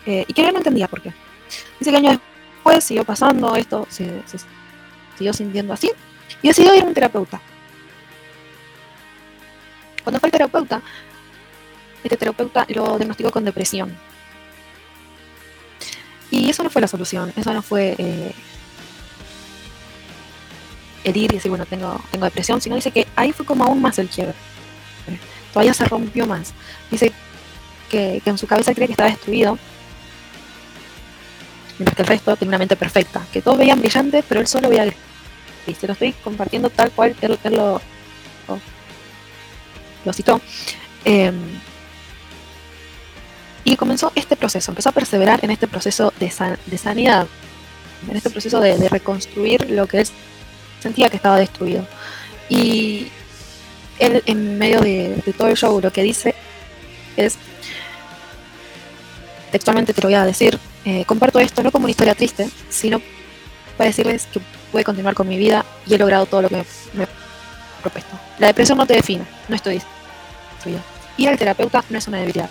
[0.05, 1.14] eh, y que él no entendía por qué.
[1.80, 2.20] Dice que años
[2.55, 4.09] después siguió pasando esto, se
[5.18, 5.91] siguió sintiendo así,
[6.41, 7.39] y decidió ir a un terapeuta.
[10.03, 10.82] Cuando fue al terapeuta,
[12.04, 13.95] este terapeuta lo diagnosticó con depresión.
[16.30, 18.32] Y eso no fue la solución, eso no fue eh,
[21.04, 23.99] herir y decir, bueno, tengo, tengo depresión, sino dice que ahí fue como aún más
[23.99, 24.34] el quiebre.
[25.54, 26.54] Todavía se rompió más.
[26.89, 27.12] Dice
[27.89, 29.58] que, en su cabeza creía que estaba destruido,
[31.78, 34.70] mientras que el resto tenía una mente perfecta, que todos veían brillantes, pero él solo
[34.70, 34.97] veía gris.
[35.68, 37.82] Y se lo estoy compartiendo tal cual él, él lo,
[38.47, 38.60] lo,
[40.06, 40.39] lo citó.
[41.04, 41.34] Eh,
[43.72, 47.26] y comenzó este proceso, empezó a perseverar en este proceso de, san- de sanidad,
[48.09, 50.07] en este proceso de, de reconstruir lo que él
[50.82, 51.88] sentía que estaba destruido.
[52.49, 53.07] Y
[53.97, 56.36] él en medio de, de todo el show lo que dice
[57.15, 57.38] es,
[59.51, 63.01] textualmente te lo voy a decir, eh, comparto esto no como una historia triste, sino
[63.78, 64.41] para decirles que
[64.72, 66.55] pude continuar con mi vida y he logrado todo lo que
[66.93, 67.07] me, he
[67.82, 68.19] propuesto.
[68.38, 69.82] La depresión no te define, no estoy
[70.55, 70.82] destruido.
[71.17, 72.49] Ir al terapeuta no es una debilidad.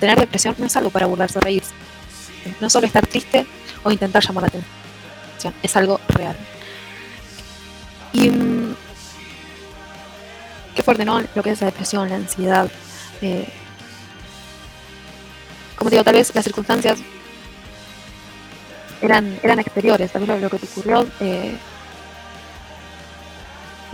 [0.00, 1.72] Tener depresión no es algo para burlarse o reírse.
[2.60, 3.46] No solo estar triste
[3.82, 6.36] o intentar llamar la atención, es algo real.
[8.12, 8.74] Y mm,
[10.74, 11.22] qué fuerte, ¿no?
[11.34, 12.68] Lo que es la depresión, la ansiedad.
[13.20, 13.48] eh,
[15.76, 16.98] como te digo, tal vez las circunstancias
[19.00, 21.56] eran, eran exteriores, tal vez lo, que te ocurrió eh,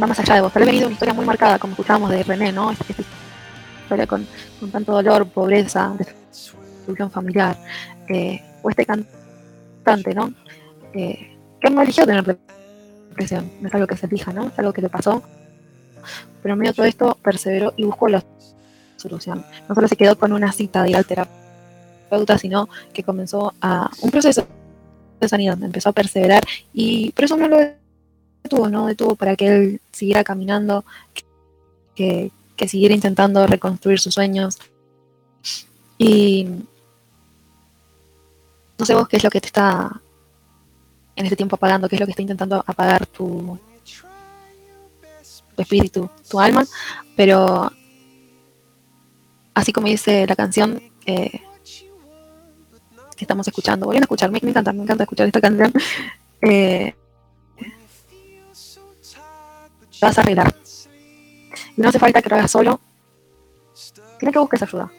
[0.01, 0.53] va más allá de vos.
[0.53, 2.75] Tal vez venido una historia muy marcada, como escuchábamos de René, ¿no?
[3.89, 4.27] Historia con,
[4.61, 7.57] con tanto dolor, pobreza, destrucción familiar.
[8.09, 10.33] eh, o este cantante, ¿no?
[10.93, 14.49] Eh, que no eligió tener depresión, no es algo que se elija, ¿no?
[14.49, 15.23] Es algo que le pasó.
[16.43, 18.25] Pero en medio de todo esto perseveró y buscó la
[18.97, 19.45] solución.
[19.69, 23.91] No solo se quedó con una cita de ir al terapeuta, sino que comenzó a
[24.01, 24.47] un proceso
[25.21, 27.59] de sanidad, empezó a perseverar y por eso no lo
[28.43, 30.85] detuvo, no detuvo para que él siguiera caminando,
[31.95, 34.59] que, que seguir intentando reconstruir sus sueños.
[35.97, 36.47] Y
[38.79, 40.03] no sé vos qué es lo que te está
[41.17, 43.59] en este tiempo apagando, qué es lo que está intentando apagar tu,
[45.57, 46.65] tu espíritu, tu alma,
[47.17, 47.73] pero
[49.55, 51.41] así como dice la canción eh,
[53.17, 55.73] que estamos escuchando, volviendo a escuchar, me, encanta, me encanta escuchar esta canción,
[56.43, 56.95] eh,
[60.01, 60.55] vas a arreglar.
[61.79, 62.81] No hace falta que lo hagas solo,
[64.19, 64.91] tiene que busques ayuda.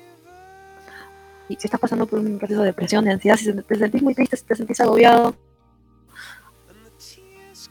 [1.50, 4.16] Y si estás pasando por un proceso de depresión, de ansiedad, si te sentís muy
[4.16, 5.36] triste, si te sentís agobiado,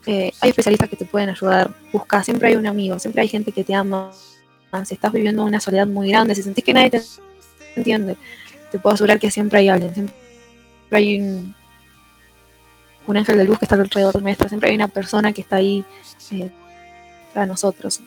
[0.05, 1.75] eh, hay especialistas que te pueden ayudar.
[1.91, 4.11] Busca, siempre hay un amigo, siempre hay gente que te ama.
[4.85, 7.01] Si estás viviendo una soledad muy grande, si sentís que nadie te
[7.77, 8.19] entiende,
[8.71, 9.95] te puedo asegurar que siempre hay alguien.
[9.95, 10.17] Siempre
[10.91, 11.55] hay un,
[13.07, 15.83] un ángel de luz que está alrededor nuestro, siempre hay una persona que está ahí
[16.31, 16.51] eh,
[17.33, 18.03] para nosotros.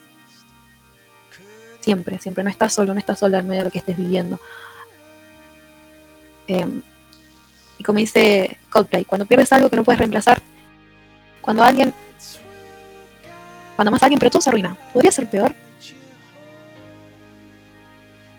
[1.81, 2.43] Siempre, siempre.
[2.43, 4.39] No estás solo, no estás sola en medio de lo que estés viviendo.
[6.47, 6.81] Eh,
[7.77, 10.41] y como dice Coldplay, cuando pierdes algo que no puedes reemplazar,
[11.41, 11.93] cuando alguien,
[13.75, 15.55] cuando más alguien, pero todo se arruina, podría ser peor.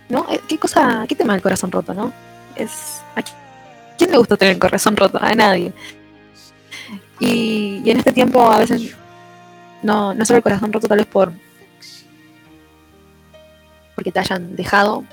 [0.08, 0.26] ¿No?
[0.30, 2.12] Eh, ¿Qué cosa, qué tema del corazón roto, no?
[2.54, 3.22] Es, ¿a
[3.98, 5.18] quién le gusta tener el corazón roto?
[5.20, 5.72] A nadie.
[7.18, 8.94] Y, y en este tiempo a veces
[9.82, 11.32] no, no solo el corazón roto tal vez por
[14.02, 15.04] porque te hayan dejado,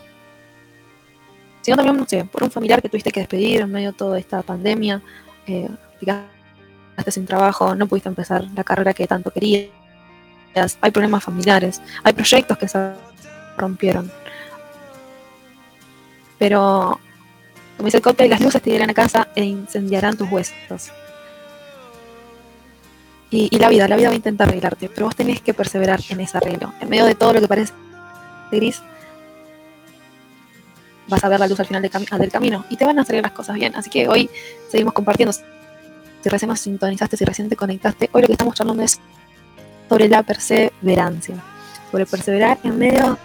[1.61, 4.41] sino no sé, por un familiar que tuviste que despedir en medio de toda esta
[4.41, 4.99] pandemia,
[5.45, 5.69] eh,
[7.07, 9.69] sin trabajo, no pudiste empezar la carrera que tanto querías,
[10.81, 12.93] hay problemas familiares, hay proyectos que se
[13.57, 14.11] rompieron.
[16.39, 16.99] Pero,
[17.77, 20.91] como dice el copia, las luces te irán a casa e incendiarán tus huesos.
[23.29, 26.21] Y, la vida, la vida va a intentar arreglarte, pero vos tenés que perseverar en
[26.21, 26.73] ese arreglo.
[26.79, 27.73] En medio de todo lo que parece
[28.51, 28.81] gris,
[31.07, 33.05] vas a ver la luz al final del, cami del camino y te van a
[33.05, 33.75] salir las cosas bien.
[33.75, 34.29] Así que hoy
[34.69, 35.33] seguimos compartiendo.
[35.33, 38.99] Si recién nos sintonizaste, si recién te conectaste, hoy lo que estamos charlando es
[39.87, 41.35] sobre la perseverancia,
[41.91, 43.17] sobre perseverar en medio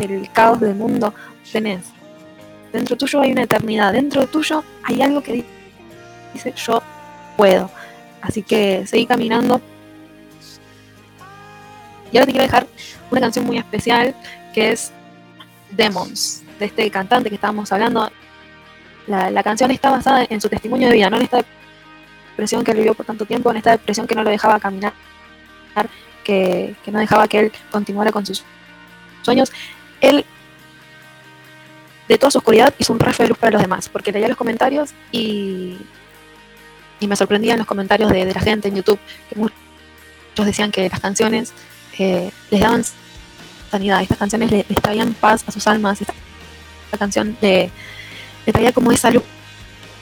[0.00, 1.12] del caos del mundo.
[1.52, 1.82] Tenés,
[2.72, 5.44] dentro tuyo hay una eternidad, dentro tuyo hay algo que
[6.32, 6.82] dice yo
[7.36, 7.70] puedo.
[8.22, 9.60] Así que seguí caminando.
[12.12, 12.66] Y ahora te quiero dejar
[13.10, 14.14] una canción muy especial
[14.54, 14.92] que es
[15.70, 18.10] Demons, de este cantante que estábamos hablando.
[19.06, 21.42] La, canción está basada en su testimonio de vida, no en esta
[22.30, 24.92] depresión que él vivió por tanto tiempo, en esta depresión que no lo dejaba caminar,
[26.24, 28.44] que, que no dejaba que él continuara con sus
[29.22, 29.50] sueños.
[30.02, 30.26] Él,
[32.06, 34.36] de toda su oscuridad, hizo un rayo de luz para los demás, porque leía los
[34.36, 35.78] comentarios y,
[37.00, 38.98] y me sorprendía en los comentarios de, de, la gente en YouTube,
[39.30, 39.56] que muchos
[40.36, 41.54] decían que las canciones
[41.98, 42.84] eh, les daban
[43.70, 46.14] sanidad, estas canciones les, traían paz a sus almas, esta,
[46.98, 47.70] canción le,
[48.46, 49.22] traía como esa luz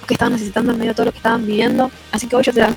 [0.06, 2.52] que estaban necesitando en medio de todo lo que estaban viviendo, así que hoy yo
[2.52, 2.68] te la,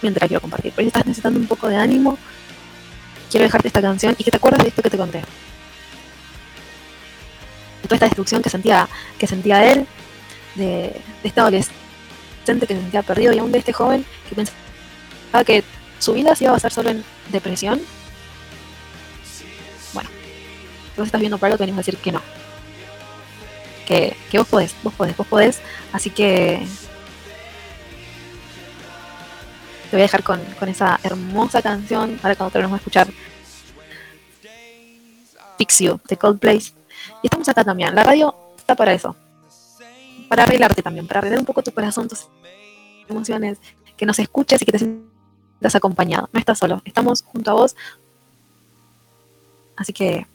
[0.00, 2.16] te la quiero compartir, pero si estás necesitando un poco de ánimo,
[3.30, 5.18] quiero dejarte esta canción y que te acuerdes de esto que te conté.
[5.18, 5.24] De
[7.82, 8.88] toda esta destrucción que sentía,
[9.18, 9.86] que sentía él,
[10.54, 11.74] de, de este adolescente
[12.66, 15.62] que se sentía perdido y aún de este joven que pensaba que
[15.98, 17.80] su vida se iba a basar solo en depresión
[20.96, 22.22] vos estás viendo algo, venimos a decir que no.
[23.86, 25.60] Que, vos podés, vos podés, vos podés.
[25.92, 26.66] Así que
[29.90, 32.18] te voy a dejar con, con esa hermosa canción.
[32.22, 33.08] Ahora cuando terminemos de escuchar
[35.58, 36.58] Fix You de Coldplay.
[37.22, 37.94] Y estamos acá también.
[37.94, 39.14] La radio está para eso.
[40.28, 42.26] Para arreglarte también, para arreglar un poco tu corazón, tus
[43.08, 43.58] emociones,
[43.96, 46.28] que nos escuches y que te sientas acompañado.
[46.32, 47.76] No estás solo, estamos junto a vos
[49.76, 50.26] Así que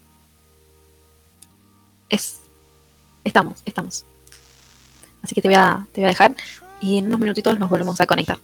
[2.11, 2.41] es
[3.23, 4.05] estamos, estamos.
[5.23, 6.35] Así que te voy a, te voy a dejar
[6.79, 8.37] y en unos minutitos nos volvemos a conectar.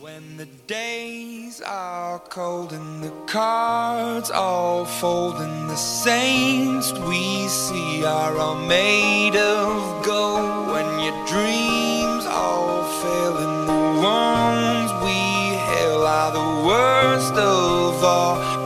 [0.00, 8.04] When the days are cold and the cards all fold and the saints we see
[8.04, 16.02] are all made of gold when your dreams all fail and the ones we hail
[16.06, 18.63] are the worst of all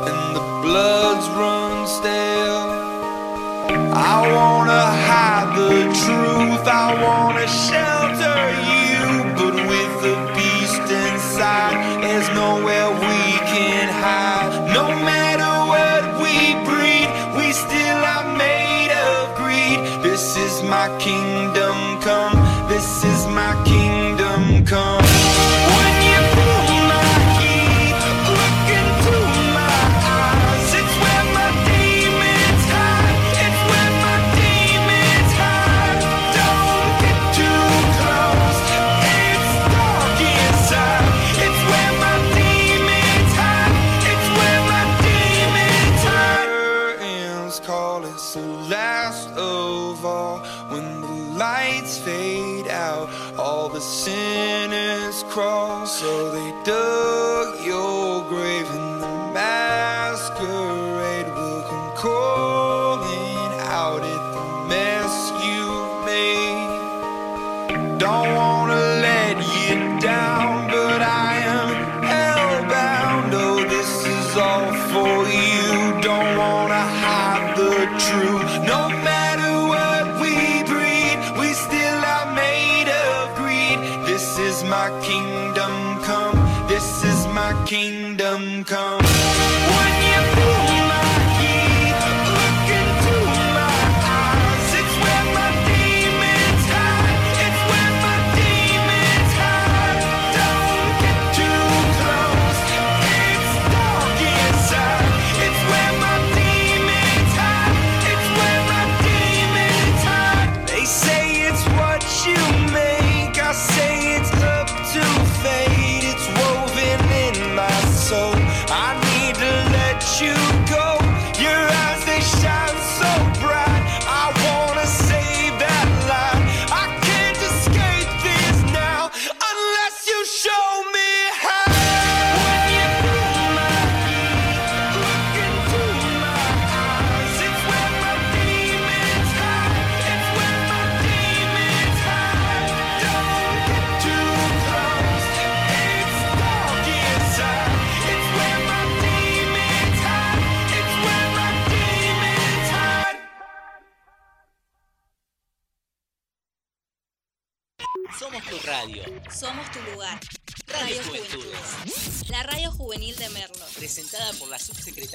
[4.18, 7.77] I wanna hide the truth, I wanna shelter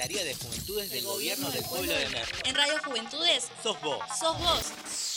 [0.04, 2.36] Secretaría de Juventudes del Gobierno del Pueblo de Merlo.
[2.44, 3.48] En Radio Juventudes.
[3.62, 3.98] Sos vos.
[4.20, 5.13] Sos vos.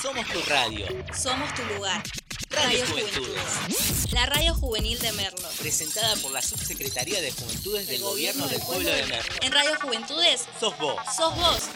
[0.00, 0.86] Somos tu radio.
[1.14, 2.02] Somos tu lugar.
[2.50, 3.44] Radio Radio Juventudes.
[3.66, 4.12] Juventudes.
[4.12, 5.48] La radio juvenil de Merlo.
[5.58, 9.34] Presentada por la Subsecretaría de Juventudes del Gobierno del Pueblo de Merlo.
[9.40, 10.96] En Radio Juventudes, Sos vos.
[11.16, 11.70] sos vos.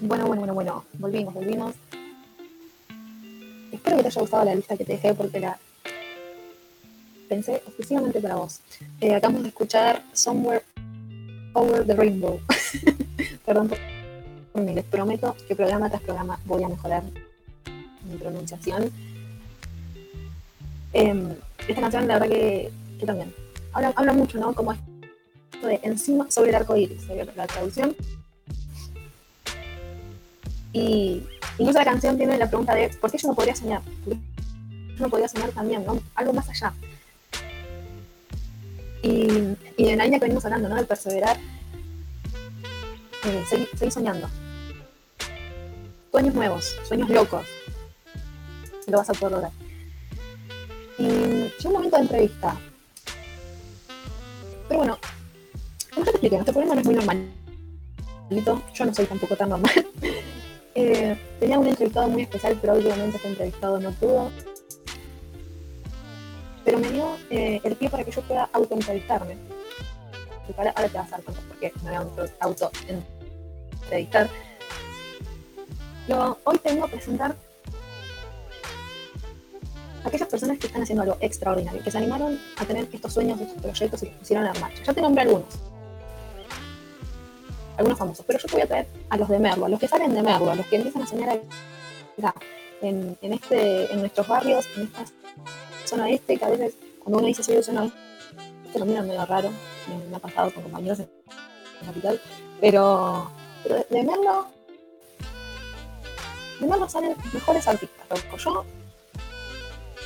[0.00, 0.84] Bueno, bueno, bueno, bueno.
[0.94, 1.74] Volvimos, volvimos.
[3.70, 5.58] Espero que te haya gustado la lista que te dejé porque la
[7.28, 8.60] pensé exclusivamente para vos.
[9.00, 10.62] Eh, acabamos de escuchar Somewhere
[11.54, 12.40] Over the Rainbow.
[13.46, 13.70] Perdón
[14.52, 17.02] por mí, les prometo que programa tras programa voy a mejorar
[18.08, 18.90] mi pronunciación.
[20.92, 21.34] Em,
[21.66, 23.32] esta canción, la verdad que, que también
[23.72, 24.54] habla, mucho, ¿no?
[24.54, 27.96] Como esto de encima sobre el arco iris, sería la traducción.
[30.72, 31.22] Y
[31.58, 33.82] incluso la canción tiene la pregunta de ¿por qué yo no podría soñar?
[33.82, 34.20] ¿Por qué
[34.96, 35.98] yo no podría soñar también, ¿no?
[36.14, 36.72] Algo más allá.
[39.02, 39.26] Y,
[39.78, 40.76] en la línea que venimos hablando, ¿no?
[40.76, 41.36] De perseverar,
[43.24, 44.28] eh, seguir, soñando.
[46.10, 47.46] Sueños nuevos, sueños locos.
[48.86, 49.52] Lo vas a poder lograr.
[50.98, 52.56] Y llegó un momento de entrevista.
[54.68, 54.98] Pero bueno,
[55.92, 58.62] como ya te expliqué, nuestro programa no es muy normalito.
[58.74, 59.86] Yo no soy tampoco tan normal.
[60.74, 64.30] Eh, tenía un entrevistado muy especial, pero obviamente este entrevistado no pudo.
[66.64, 69.36] Pero me dio eh, el pie para que yo pueda autoentrevistarme.
[70.56, 74.28] Ahora, ahora te vas a dar cuenta por me voy a auto-entrevistar.
[76.06, 77.36] Pero hoy te vengo a presentar
[80.04, 83.40] a aquellas personas que están haciendo algo extraordinario, que se animaron a tener estos sueños,
[83.40, 84.82] estos proyectos y los pusieron en marcha.
[84.82, 85.54] Ya te nombré algunos.
[87.76, 89.88] Algunos famosos, pero yo te voy a traer a los de Merlo, a los que
[89.88, 91.40] salen de Merlo, a los que empiezan a soñar
[92.18, 92.34] acá,
[92.82, 95.04] en, en, este, en nuestros barrios, en esta
[95.92, 97.90] zona este, que a veces cuando uno dice soy de zona
[98.64, 99.50] este, lo miran medio raro,
[100.10, 101.08] me, ha pasado con compañeros en
[101.80, 102.20] la capital,
[102.60, 103.30] pero,
[103.64, 104.46] de Merlo
[106.60, 108.36] de Merlo salen los mejores artistas, loco.
[108.38, 108.64] yo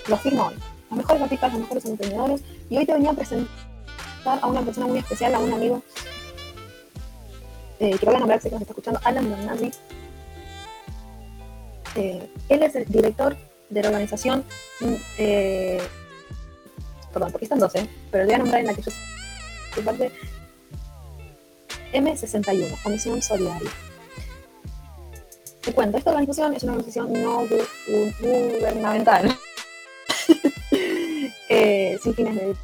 [0.08, 0.54] lo firmo hoy,
[0.90, 3.48] los mejores artistas, los mejores emprendedores, y hoy te venía a presentar
[4.40, 5.82] a una persona muy especial, a un amigo
[7.78, 9.70] eh, que voy a nombrar, sé que nos está escuchando, Alan Bernardi.
[11.94, 13.36] Eh, él es el director
[13.68, 14.44] de la organización,
[15.18, 15.80] eh,
[17.12, 17.88] perdón, porque están dos, ¿eh?
[18.10, 18.90] pero le voy a nombrar en la que yo
[19.74, 20.10] soy parte,
[21.92, 23.70] M61, Comisión Solidaria.
[25.62, 29.36] Te cuento, esta organización es una organización no gu- gu- gubernamental,
[31.48, 32.56] eh, sin fines de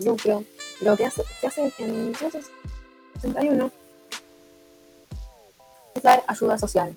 [0.00, 0.44] lucro.
[0.80, 3.70] Lo que hace, hace en 1961
[5.94, 6.96] es dar ayuda social.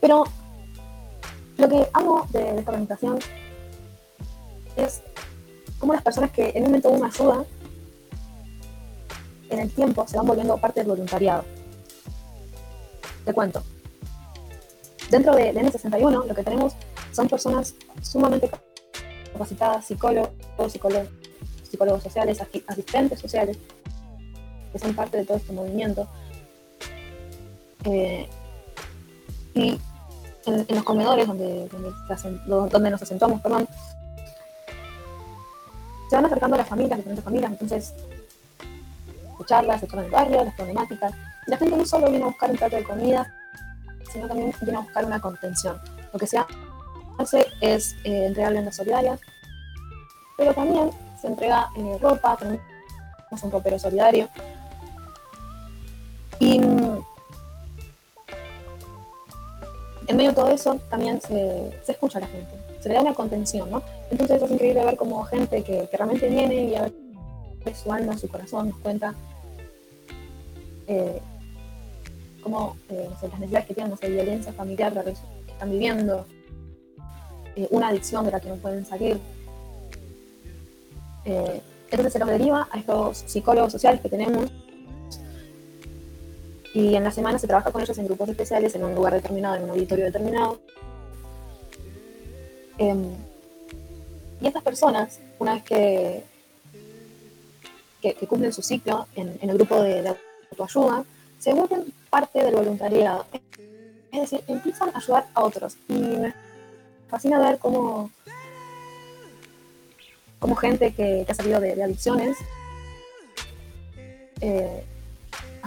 [0.00, 0.24] Pero
[1.58, 3.18] lo que amo de, esta organización
[4.76, 5.02] es
[5.78, 7.44] cómo las personas que en un momento una ayuda,
[9.48, 11.44] en el tiempo se van volviendo parte del voluntariado.
[13.24, 13.62] Te cuento.
[15.10, 16.74] Dentro de, de N61 lo que tenemos
[17.12, 18.50] son personas sumamente
[19.32, 20.30] capacitadas, psicólogos,
[20.70, 21.08] psicólogos,
[21.68, 23.56] psicólogos sociales, asi- asistentes sociales,
[24.72, 26.08] que son parte de todo este movimiento.
[27.84, 28.28] Eh,
[29.54, 29.78] y
[30.46, 33.68] en, los comedores donde, donde, nos acentuamos, perdón,
[36.08, 37.94] se van acercando las familias, diferentes familias, entonces
[39.28, 41.12] escucharlas, escuchar el barrio, las problemáticas.
[41.46, 43.32] La gente no solo viene a buscar un plato de comida,
[44.12, 45.80] sino también viene a buscar una contención.
[46.12, 46.38] Lo que se
[47.18, 49.20] hace es eh, entregar vendas solidarias,
[50.36, 50.90] pero también
[51.20, 54.28] se entrega eh, ropa, tenemos un ropero solidario.
[56.38, 57.04] Y mm,
[60.06, 63.00] en medio de todo eso también se, se escucha a la gente, se le da
[63.00, 63.82] una contención, ¿no?
[64.10, 66.92] Entonces es increíble ver como gente que, realmente viene y a ver
[67.74, 69.14] su alma, su corazón nos cuenta
[70.86, 71.20] eh,
[72.42, 76.26] cómo eh, las necesidades que tienen, no sé, violencia familiar vez, que están viviendo,
[77.56, 79.18] eh, una adicción de la que no pueden salir.
[81.24, 84.50] Eh, entonces se los deriva a estos psicólogos sociales que tenemos
[86.74, 89.56] y en la semana se trabaja con ellos en grupos especiales, en un lugar determinado,
[89.56, 90.60] en un auditorio determinado.
[92.78, 93.14] Em,
[94.40, 96.24] y estas personas, una vez que,
[98.02, 100.16] que, cumplen su ciclo en, el grupo de, de
[100.50, 101.04] autoayuda,
[101.38, 103.26] se vuelven parte del voluntariado.
[104.12, 105.76] Es decir, empiezan a ayudar a otros.
[105.88, 106.34] Y me
[107.08, 108.10] fascina ver cómo,
[110.38, 112.36] cómo gente que, ha salido de, de adicciones
[114.40, 114.84] eh,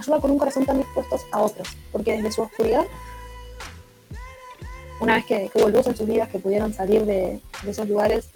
[0.00, 1.68] ayuda con un corazón tan dispuestos a otros.
[1.92, 2.84] Porque desde su oscuridad
[5.00, 8.30] una vez que, hubo luz en sus vidas, que pudieron salir de, esos lugares,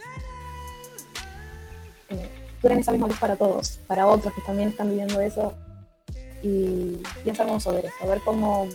[2.08, 2.30] eh,
[2.62, 5.52] esa misma luz para todos, para otros que también están viviendo eso.
[6.42, 8.66] Y, y es hermoso ver eso, ver cómo,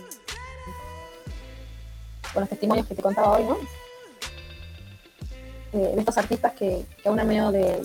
[2.32, 3.58] con los testimonios que te contaba hoy, ¿no?
[5.72, 7.80] Eh, de estos artistas que, que aún en medio de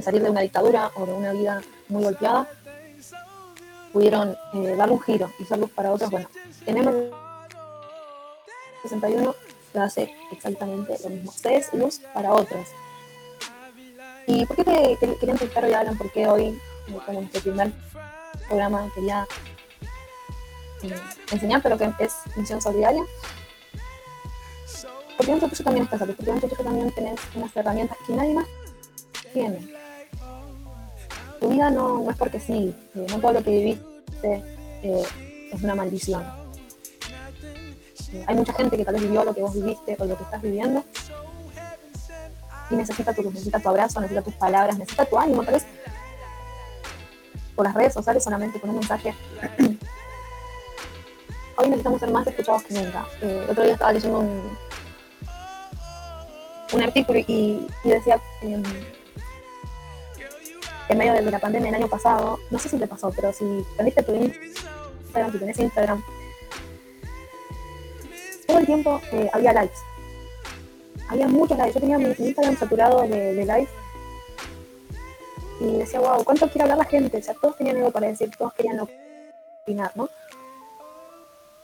[0.00, 1.60] salir de una dictadura o de una vida
[1.92, 2.48] muy golpeada,
[3.92, 6.10] pudieron eh, darle un giro y ser luz para otros.
[6.10, 6.28] Bueno,
[6.64, 6.94] tenemos
[8.82, 9.34] 61
[9.72, 11.32] se hace exactamente lo mismo.
[11.32, 12.66] Se es luz para otros.
[14.26, 15.96] ¿Y por qué te, te quería hoy, Alan?
[15.96, 17.72] ¿Por qué hoy, eh, como nuestro primer
[18.46, 19.26] programa, quería
[20.82, 21.00] eh,
[21.30, 23.02] enseñarte lo que es misión solidaria?
[25.16, 28.46] Porque dentro tuyo también estás porque dentro tuyo también tenés unas herramientas que nadie más
[29.32, 29.81] tiene.
[31.42, 34.44] Tu vida no, no es porque sí, eh, no todo lo que viviste
[34.84, 35.02] eh,
[35.52, 36.22] es una maldición.
[38.12, 40.22] Eh, hay mucha gente que tal vez vivió lo que vos viviste o lo que
[40.22, 40.84] estás viviendo
[42.70, 45.66] y necesita tu necesita tu abrazo, necesita tus palabras, necesita tu ánimo, tal vez
[47.56, 49.12] por las redes sociales solamente con un mensaje.
[51.56, 53.04] Hoy necesitamos ser más escuchados que nunca.
[53.20, 54.56] El otro día estaba leyendo un,
[56.72, 58.62] un artículo y, y decía em,
[60.92, 63.44] en medio de la pandemia el año pasado, no sé si te pasó, pero si
[63.74, 66.02] prendiste tu Instagram, si tenés Instagram,
[68.46, 69.76] todo el tiempo eh, había likes.
[71.08, 71.74] Había muchos likes.
[71.74, 73.72] Yo tenía mi Instagram saturado de, de likes.
[75.60, 77.18] Y decía, wow, ¿cuánto quiere hablar la gente?
[77.18, 80.08] O sea, todos tenían algo para decir, todos querían opinar, ¿no?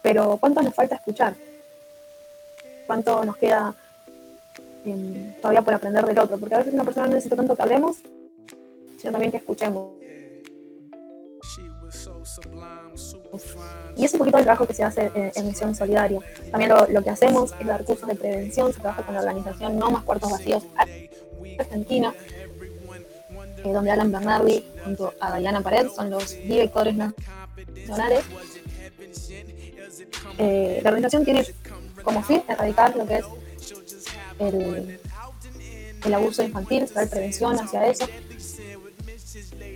[0.03, 1.35] Pero ¿cuánto nos falta escuchar?
[2.87, 3.75] ¿Cuánto nos queda
[4.85, 6.39] em, todavía por aprender del otro?
[6.39, 7.97] Porque a veces una persona no necesita tanto que hablemos,
[8.99, 9.93] sino también que escuchemos.
[13.97, 16.21] Y es un poquito el trabajo que se hace en, Misión Solidaria.
[16.51, 19.91] También lo, que hacemos es dar cursos de prevención, se trabaja con la organización No
[19.91, 20.65] Más Cuartos Vacíos
[21.59, 22.15] Argentina,
[23.65, 28.25] eh, donde Alan Bernardi junto a Diana Pared son los directores nacionales.
[30.39, 31.45] Eh, la organización tiene
[32.03, 33.25] como fin erradicar lo que es
[34.39, 35.01] el,
[36.05, 38.07] el abuso infantil, dar prevención hacia eso.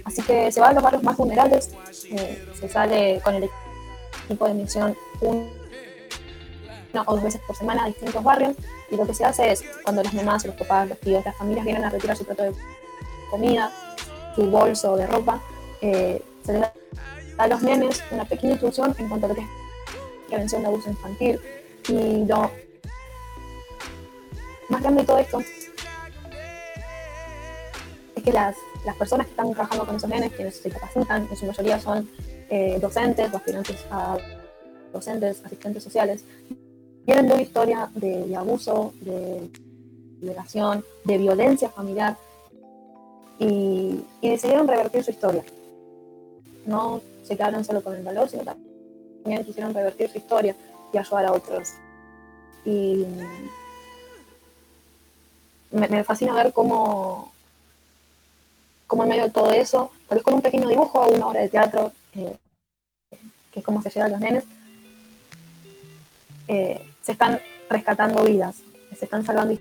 [0.04, 1.70] Así que se va a los barrios más vulnerables,
[2.10, 3.48] eh, se sale con el
[4.24, 8.54] equipo de misión una o dos veces por semana a distintos barrios
[8.90, 11.64] y lo que se hace es cuando las mamás, los papás, los tíos, las familias
[11.64, 12.52] vienen a retirar su plato de
[13.30, 13.72] comida,
[14.34, 15.40] su bolso de ropa,
[15.80, 16.72] eh, se les da
[17.38, 19.48] a los nenes una pequeña instrucción en cuanto a lo que es
[20.28, 21.40] prevención de abuso infantil
[21.88, 22.50] y lo
[24.68, 25.40] más grande de todo esto
[28.14, 31.36] es que las, las personas que están trabajando con esos nenes, quienes se capacitan, en
[31.36, 32.08] su mayoría son
[32.50, 34.18] eh, docentes o aspirantes a
[34.92, 36.24] docentes, asistentes sociales,
[37.06, 39.50] vienen de una historia de, abuso, de
[40.20, 42.16] violación, de violencia familiar
[43.38, 45.44] y, decidieron revertir su historia.
[46.66, 50.54] No se quedaron solo con el valor, sino también quisieron revertir su historia
[50.92, 51.72] y ayudar a otros.
[52.64, 53.04] Y
[55.70, 57.31] me fascina ver cómo,
[58.92, 61.40] cómo en medio de todo eso, tal vez con un pequeño dibujo o una obra
[61.40, 62.36] de teatro, eh,
[63.50, 64.44] que es como se llega los nenes,
[66.46, 67.40] eh, se están
[67.70, 68.56] rescatando vidas,
[68.94, 69.58] se están salvando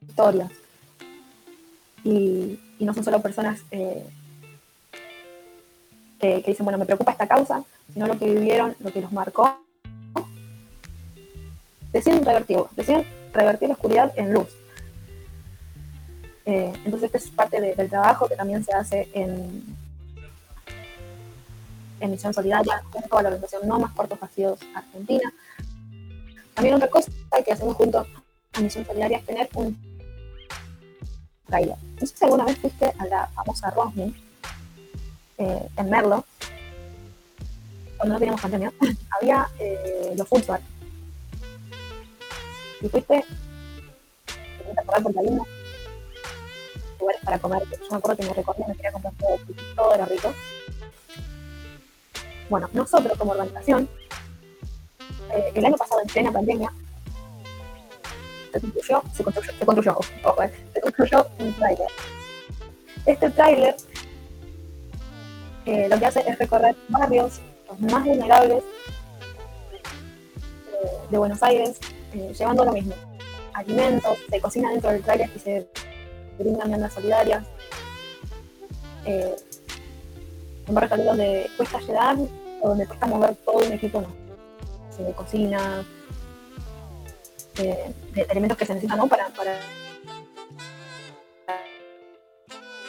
[0.00, 0.52] historias.
[2.04, 4.08] Y, no son solo personas eh,
[6.20, 9.10] que, que, dicen, bueno, me preocupa esta causa, sino lo que vivieron, lo que los
[9.10, 9.58] marcó.
[11.92, 14.59] Deciden revertirlo, deciden revertir la oscuridad en luz.
[16.50, 19.62] Eh, entonces, este es parte de, del trabajo que también se hace en,
[22.00, 25.32] en Misión Solidaria, junto a la organización No Más Cortos Vacíos Argentina.
[26.54, 27.08] También otra cosa
[27.44, 29.78] que hacemos junto a Misión Solidaria es tener un
[31.46, 31.76] trailer.
[32.00, 34.12] No sé si alguna vez fuiste a la famosa Rosny
[35.38, 36.24] eh, en Merlo,
[37.96, 38.72] cuando no teníamos pandemia,
[39.20, 40.42] había eh, los food.
[42.82, 43.24] Y fuiste,
[44.26, 45.59] te acordar porque había unos
[47.00, 47.62] lugares para comer.
[47.70, 49.36] Yo me acuerdo que me recorría, me quería comprar todo,
[49.74, 50.32] todo era rico.
[52.48, 53.88] Bueno, nosotros como organización,
[55.32, 56.72] eh, el año pasado en plena pandemia,
[58.52, 59.98] se construyó, se construyó, se construyó,
[60.42, 61.88] eh, se construyó un tráiler.
[63.06, 63.76] Este tráiler
[65.66, 68.64] eh, lo que hace es recorrer barrios los más vulnerables
[70.72, 71.78] eh, de Buenos Aires,
[72.12, 72.94] eh, llevando lo mismo,
[73.52, 75.68] alimentos, se cocina dentro del tráiler y se
[76.40, 77.44] brindan viandas solidarias.
[79.04, 79.36] Eh,
[80.66, 82.16] en barrios donde cuesta llegar
[82.60, 84.08] o donde cuesta mover todo un equipo, no.
[84.98, 85.84] eh, de cocina,
[87.58, 89.06] eh, de elementos que se necesitan ¿no?
[89.08, 89.58] para, para,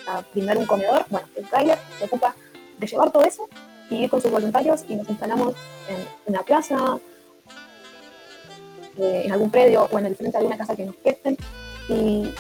[0.06, 1.06] para brindar un comedor.
[1.10, 2.36] Bueno, el trailer se ocupa
[2.78, 3.48] de llevar todo eso
[3.90, 5.56] y ir con sus voluntarios y nos instalamos
[5.88, 6.99] en una plaza,
[8.98, 11.38] eh, en algún predio o en el frente de alguna casa que nos presten.
[11.90, 12.34] Y,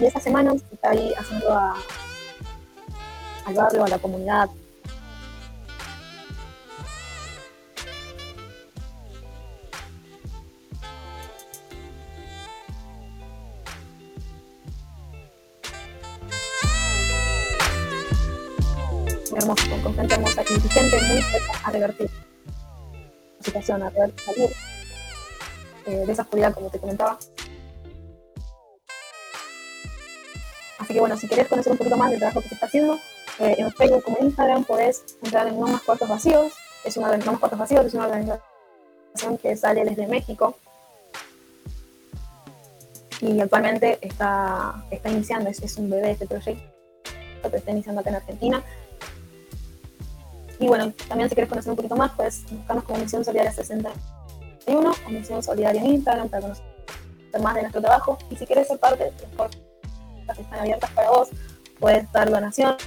[0.00, 1.76] y esas semanas está ahí haciendo a,
[3.44, 4.48] al barrio, a la comunidad.
[19.36, 21.24] Hermoso, con gente hermosa y gente muy
[21.62, 22.10] a revertir
[23.38, 24.50] la situación, a poder salir
[25.86, 27.18] eh, de esa oscuridad, como te comentaba.
[30.80, 32.94] Así que bueno, si querés conocer un poquito más del trabajo que se está haciendo,
[33.38, 36.52] eh, en Facebook como en Instagram podés entrar en No Más Cuartos Vacíos.
[36.84, 40.56] Es una, no Más Cuartos Vacíos es una organización que sale desde México
[43.20, 46.62] y actualmente está, está iniciando, es, un bebé este proyecto
[47.50, 48.62] que está iniciando acá en Argentina.
[50.58, 54.92] Y bueno, también si quieres conocer un poquito más, puedes buscarnos como Misión Solidaria 61
[55.06, 56.64] o Misión Solidaria en Instagram para conocer
[57.42, 58.18] más de nuestro trabajo.
[58.30, 59.50] Y si quieres ser parte, las
[60.30, 61.28] puertas están abiertas para vos.
[61.78, 62.78] Puedes dar donaciones,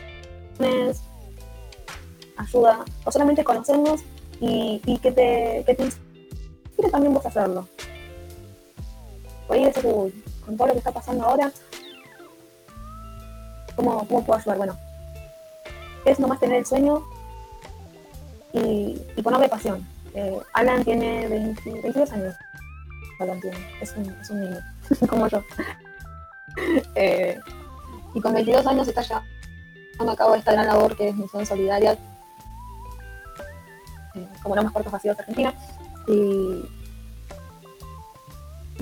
[2.38, 4.02] ayuda, o solamente conocernos
[4.40, 7.68] y, y que, te, que te inspire también vos a hacerlo.
[9.48, 11.52] Por ahí uy, con todo lo que está pasando ahora,
[13.76, 14.58] ¿cómo, cómo puedo ayudar?
[14.58, 14.78] Bueno,
[16.06, 17.04] es nomás tener el sueño
[18.54, 19.88] y, y ponerle pasión.
[20.14, 22.36] Eh, Alan tiene 20, 22 años.
[23.20, 24.60] Alan tiene, es un, es un niño,
[25.10, 25.44] como yo.
[26.96, 27.40] Eh,
[28.14, 31.98] y con 22 años está llevando a cabo esta gran labor que es Misión Solidaria,
[34.16, 35.54] eh, como no más cortos vacíos de Argentina.
[36.08, 36.64] Y,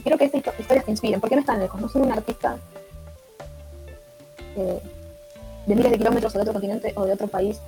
[0.01, 2.57] quiero que estas historias te inspiren, porque no están lejos, no soy un artista
[4.55, 4.81] eh,
[5.67, 7.59] de miles de kilómetros o de otro continente o de otro país,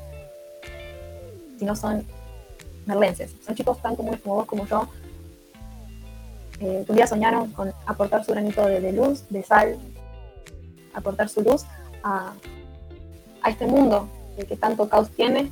[1.60, 2.06] sino son
[2.86, 4.88] merlenses, son chicos tan comunes como vos, como yo,
[6.60, 9.78] eh, un día soñaron con aportar su granito de, de luz, de sal,
[10.94, 11.66] aportar su luz
[12.04, 12.34] a,
[13.42, 15.52] a este mundo que, tanto caos tiene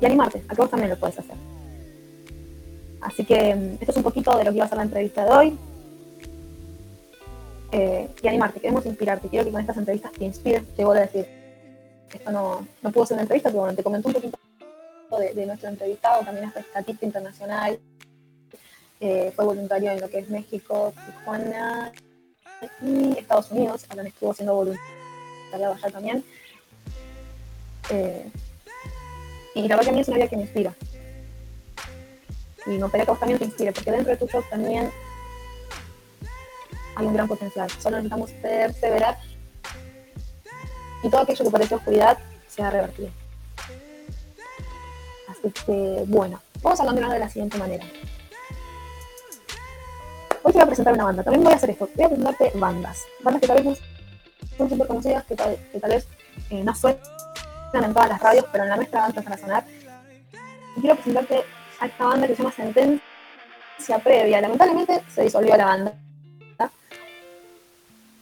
[0.00, 1.36] y animarte a que vos también lo puedes hacer.
[3.00, 5.24] Así que mm, esto es un poquito de lo que iba a ser la entrevista
[5.24, 5.58] de hoy.
[7.72, 9.28] Eh, y animarte, queremos inspirarte.
[9.28, 10.62] Quiero que con estas entrevistas te inspires.
[10.76, 11.26] Llegó a decir,
[12.12, 14.38] esto no, no pudo ser una entrevista, pero bueno, te comento un poquito
[15.18, 17.78] de, de nuestro entrevistado, también es rescatista internacional.
[19.00, 21.92] Eh, fue voluntario en lo que es México, Tijuana
[22.82, 23.84] y Estados Unidos.
[23.88, 26.24] Alan estuvo siendo voluntariado allá también.
[27.90, 28.30] Eh,
[29.54, 30.74] y la verdad que a mí es una vida que me inspira.
[32.66, 34.90] Y me gustaría que vos también te inspire, porque dentro de tu show también
[36.94, 37.70] hay un gran potencial.
[37.70, 39.18] Solo necesitamos perseverar
[41.02, 42.18] y todo aquello que parece oscuridad
[42.48, 43.08] sea revertido.
[45.28, 47.86] Así que, bueno, vamos a continuar de la siguiente manera.
[50.42, 51.22] Hoy te voy a presentar una banda.
[51.22, 51.88] También voy a hacer esto.
[51.94, 53.04] Voy a presentarte bandas.
[53.22, 53.76] Bandas que tal vez no
[54.56, 56.08] son súper conocidas, que tal, vez
[56.50, 57.00] eh, no suenan
[57.74, 59.64] en todas las radios, pero en la nuestra van a sonar.
[60.76, 61.44] Y quiero presentarte
[61.80, 64.40] a esta banda que se llama Sentencia Previa.
[64.40, 65.94] Lamentablemente se disolvió la banda,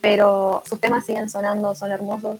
[0.01, 2.39] pero sus temas siguen sonando, son hermosos.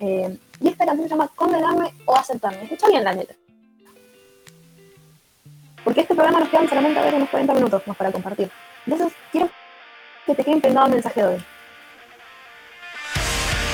[0.00, 2.64] Eh, y esta canción se llama Condenarme o Aceptarme.
[2.64, 3.36] Escucha bien la letra.
[5.84, 8.50] Porque este programa nos quedan solamente a ver unos 40 minutos más para compartir.
[8.86, 9.50] Entonces, quiero
[10.26, 11.44] que te quede impregnado el mensaje de hoy.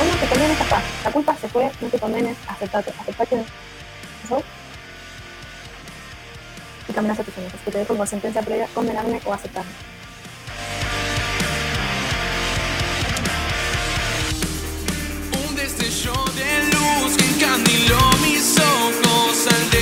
[0.00, 0.84] Hoy no te condenes a paz.
[1.04, 2.92] La culpa se fue, no te condenes, aceptate.
[2.98, 3.44] Aceptate
[4.24, 4.42] eso.
[6.88, 7.52] Y caminas a tus sueños.
[7.64, 9.70] Que te dejo como sentencia previa, condenarme o aceptarme.
[15.46, 19.77] Un destello de luz que encandiló mis ojos al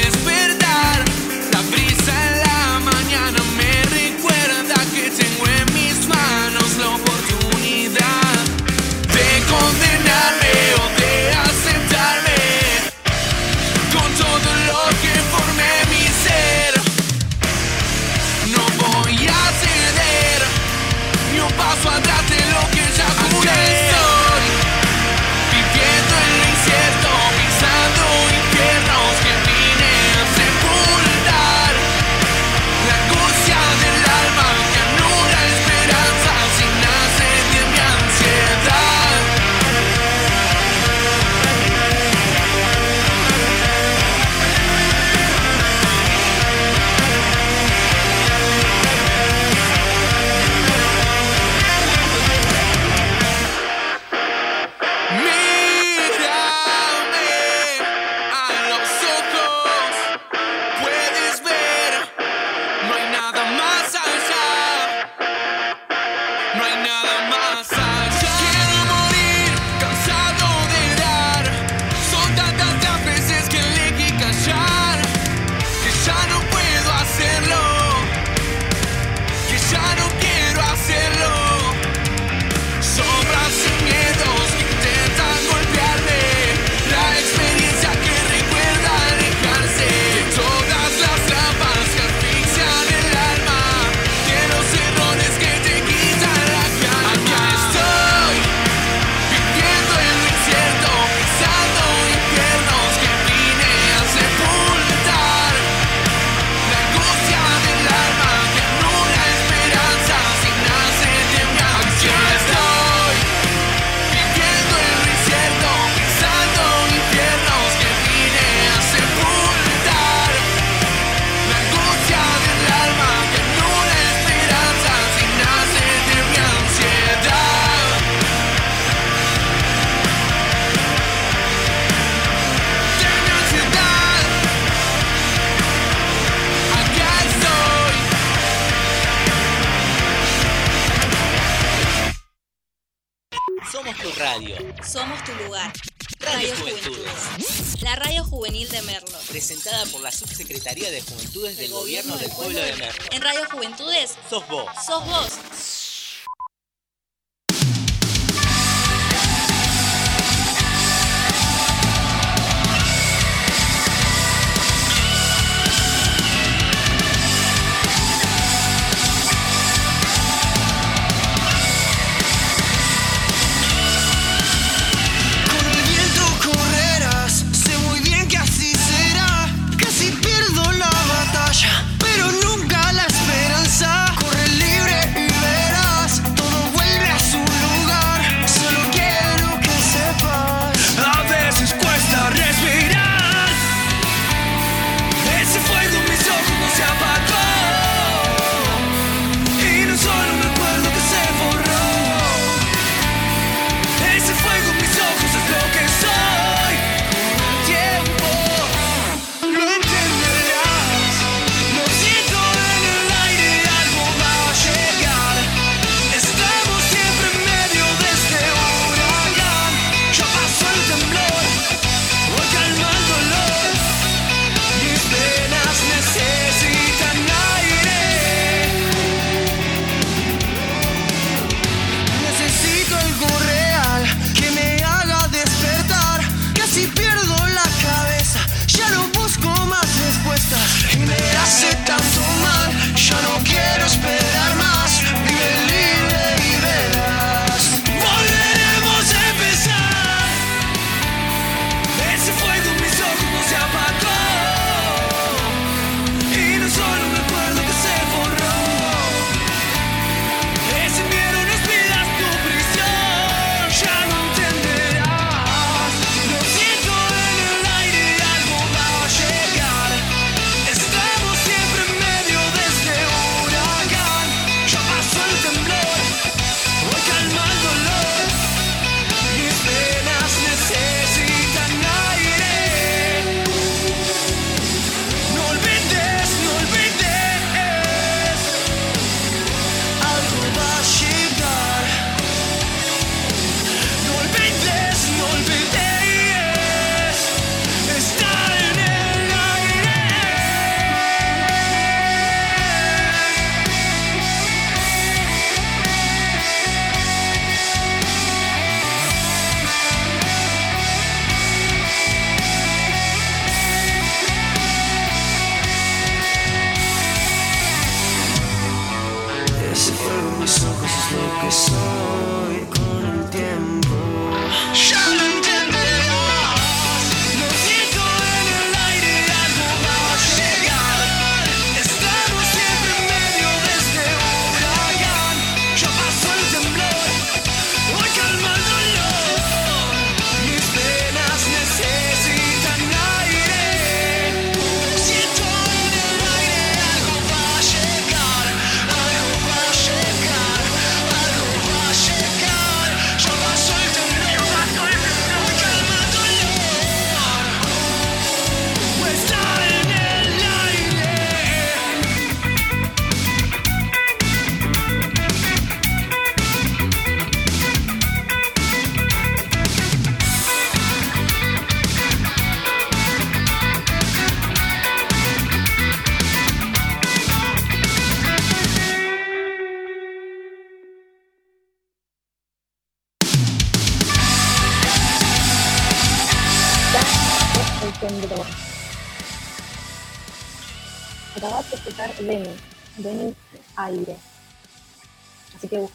[148.57, 149.19] juvenil de Merlo.
[149.29, 153.05] Presentada por la Subsecretaría de Juventudes del Gobierno del Pueblo de Merlo.
[153.11, 154.65] En Radio Juventudes, Sos vos.
[154.87, 155.76] sos vos.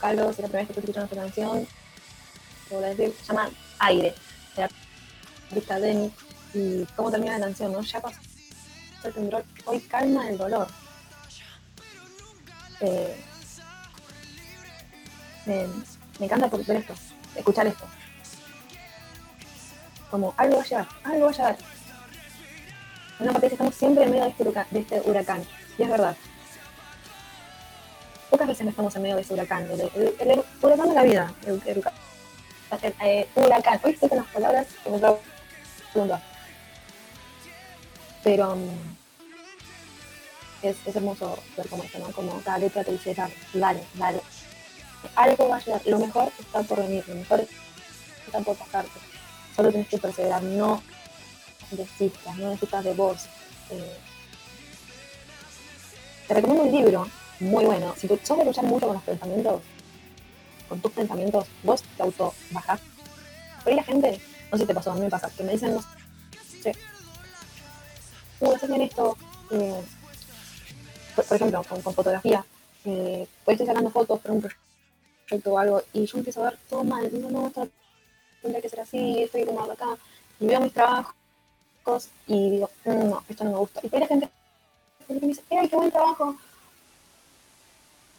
[0.02, 1.68] Buscalo, si es la primera vez que estás escuchando esta canción,
[2.72, 4.16] a decir, se llama Aire.
[4.56, 4.70] De la
[5.52, 6.12] artista Lenny.
[6.56, 7.82] Y cómo termina la canción, ¿no?
[7.82, 8.18] Ya pasó
[9.04, 10.68] el temblor, hoy calma el dolor.
[12.80, 13.16] Eh,
[15.46, 15.68] me,
[16.26, 16.96] encanta por ver esto,
[17.36, 17.86] escuchar esto.
[20.10, 21.58] Como algo va a llegar, algo va a llegar.
[23.20, 25.44] Una parte dice, estamos siempre en medio de este, de este huracán.
[25.78, 26.18] Y es verdad.
[28.32, 29.70] Pocas veces no estamos en medio de ese huracán.
[29.70, 31.34] El, de la vida.
[31.46, 31.62] El,
[33.02, 33.82] eh, huracán.
[33.84, 35.00] Hoy estoy con las palabras que me.
[38.24, 38.96] Pero mm,
[40.62, 42.10] es, es hermoso ver cómo esto, ¿no?
[42.14, 43.14] Como cada letra te dice,
[43.54, 44.22] dale, dale.
[45.16, 45.82] Algo va a llegar.
[45.86, 47.04] Lo mejor está por venir.
[47.10, 47.46] Lo mejor
[48.26, 48.98] está por pasarte.
[49.58, 50.82] Solo tenés que perseverar, no
[51.72, 53.26] desistas, no necesitas de vos.
[53.72, 53.98] Eh,
[56.30, 57.94] te recomiendo un libro muy bueno.
[57.98, 59.62] Si tú sos de luchar mucho con los pensamientos,
[60.70, 62.80] con tus pensamientos, vos te auto bajás.
[63.64, 65.52] Pero hay la gente, no sé si te pasó, a mí me pasa, que me
[65.54, 65.82] dicen, no
[66.62, 66.74] sé,
[68.40, 69.18] uh, haces bien esto,
[69.52, 69.82] eh,
[71.16, 72.46] por, por ejemplo, con, con fotografía,
[72.86, 74.42] eh, pues estoy sacando fotos para un
[75.28, 77.68] proyecto o algo, y yo empiezo a ver todo mal, digo, no, esto
[78.42, 79.86] tendría que ser así, estoy como acá,
[80.40, 81.14] y veo mis trabajos,
[82.28, 83.80] y digo, "Mm, no, esto no me gusta.
[83.84, 84.30] Y hay la gente
[85.10, 86.36] me dice, ¡ay, qué buen trabajo!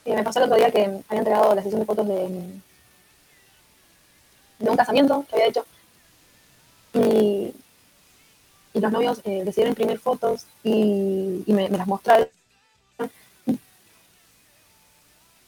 [0.04, 2.28] Y me pasó el otro día que había entregado la sesión de fotos de,
[4.58, 5.64] de un casamiento que había hecho.
[6.94, 7.54] Y,
[8.74, 12.28] y los novios eh, decidieron imprimir fotos y, y me, las mostraron.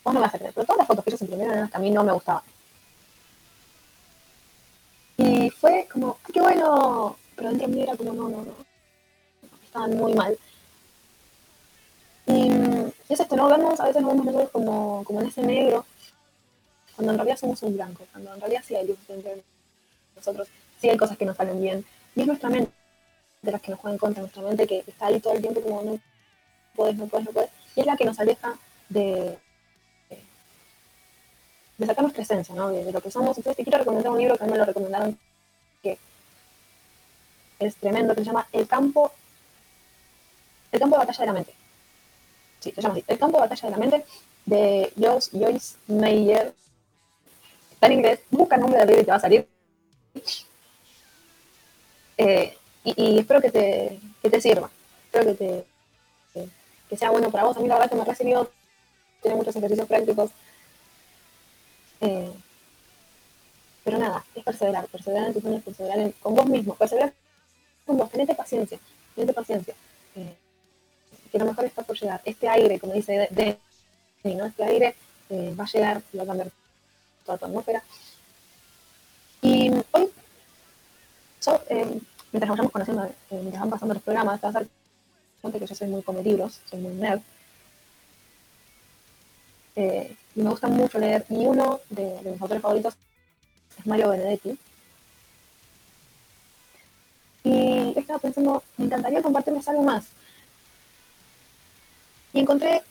[0.04, 1.90] Vos no me vas a creer, pero todas las fotos que ellos imprimieron a mí
[1.90, 2.42] no me gustaban.
[5.16, 8.52] Y fue como, "Ay, qué bueno, pero dentro de mí era como, no, no, no,
[9.64, 10.36] estaban muy mal.
[12.26, 12.50] Y,
[13.08, 13.48] es esto, ¿no?
[13.48, 15.84] Vemos, a veces nos vemos nosotros como, como en ese negro,
[16.96, 19.42] cuando en realidad somos un blanco, cuando en realidad sí hay luz dentro de
[20.16, 20.48] nosotros,
[20.80, 21.84] sí hay cosas que nos salen bien.
[22.14, 22.72] Y es nuestra mente
[23.42, 25.60] de las que nos juega en contra, nuestra mente que está ahí todo el tiempo
[25.60, 25.98] como no
[26.74, 27.50] puedes, no puedes, no puedes.
[27.76, 28.54] Y es la que nos aleja
[28.88, 29.36] de,
[31.78, 32.68] de sacar nuestra esencia, ¿no?
[32.70, 33.36] De, de lo que somos.
[33.36, 35.18] Entonces te quiero recomendar un libro que a mí me lo recomendaron,
[35.82, 35.98] que
[37.58, 39.12] es tremendo, que se llama El campo,
[40.72, 41.63] el campo de batalla de la mente.
[42.64, 43.04] Sí, se llama así.
[43.06, 44.06] El campo de batalla de la mente
[44.46, 46.54] de Joyce, Joyce Meyer.
[47.72, 48.20] Está en inglés.
[48.30, 49.46] Busca el nombre del libro y te va a salir.
[52.16, 54.70] Eh, y, espero que te, que te sirva.
[55.04, 56.46] Espero que, te,
[56.88, 57.54] que, sea bueno para vos.
[57.58, 58.50] A mí la verdad que me ha recibido.
[59.20, 60.30] Tiene muchos ejercicios prácticos.
[62.00, 62.32] Eh,
[63.84, 64.86] pero nada, es perseverar.
[64.86, 66.74] Perseverar en tus sueños, perseverar con vos mismo.
[66.76, 67.12] Perseverar
[67.84, 68.10] con vos.
[68.10, 68.78] Tenete paciencia.
[69.14, 69.74] Tenete paciencia.
[71.34, 72.20] Que lo mejor está por llegar.
[72.24, 73.58] Este aire, como dice de,
[74.22, 74.44] de- ¿no?
[74.46, 74.94] Este aire
[75.30, 76.48] eh, va a llegar y va a cambiar
[77.26, 77.82] toda tu atmósfera.
[79.42, 80.10] Y hoy,
[81.70, 82.00] eh,
[82.30, 84.68] mientras nos vamos conociendo, eh, mientras van pasando los programas, te vas a dar
[85.40, 87.20] cuenta que yo soy muy come libros, soy muy nerd.
[89.74, 91.26] Y me gusta mucho leer.
[91.30, 92.94] Y uno de, de mis autores favoritos
[93.76, 94.56] es Mario Benedetti.
[97.42, 100.04] Y estaba pensando, me encantaría compartirles algo más.
[102.34, 102.82] Y encontré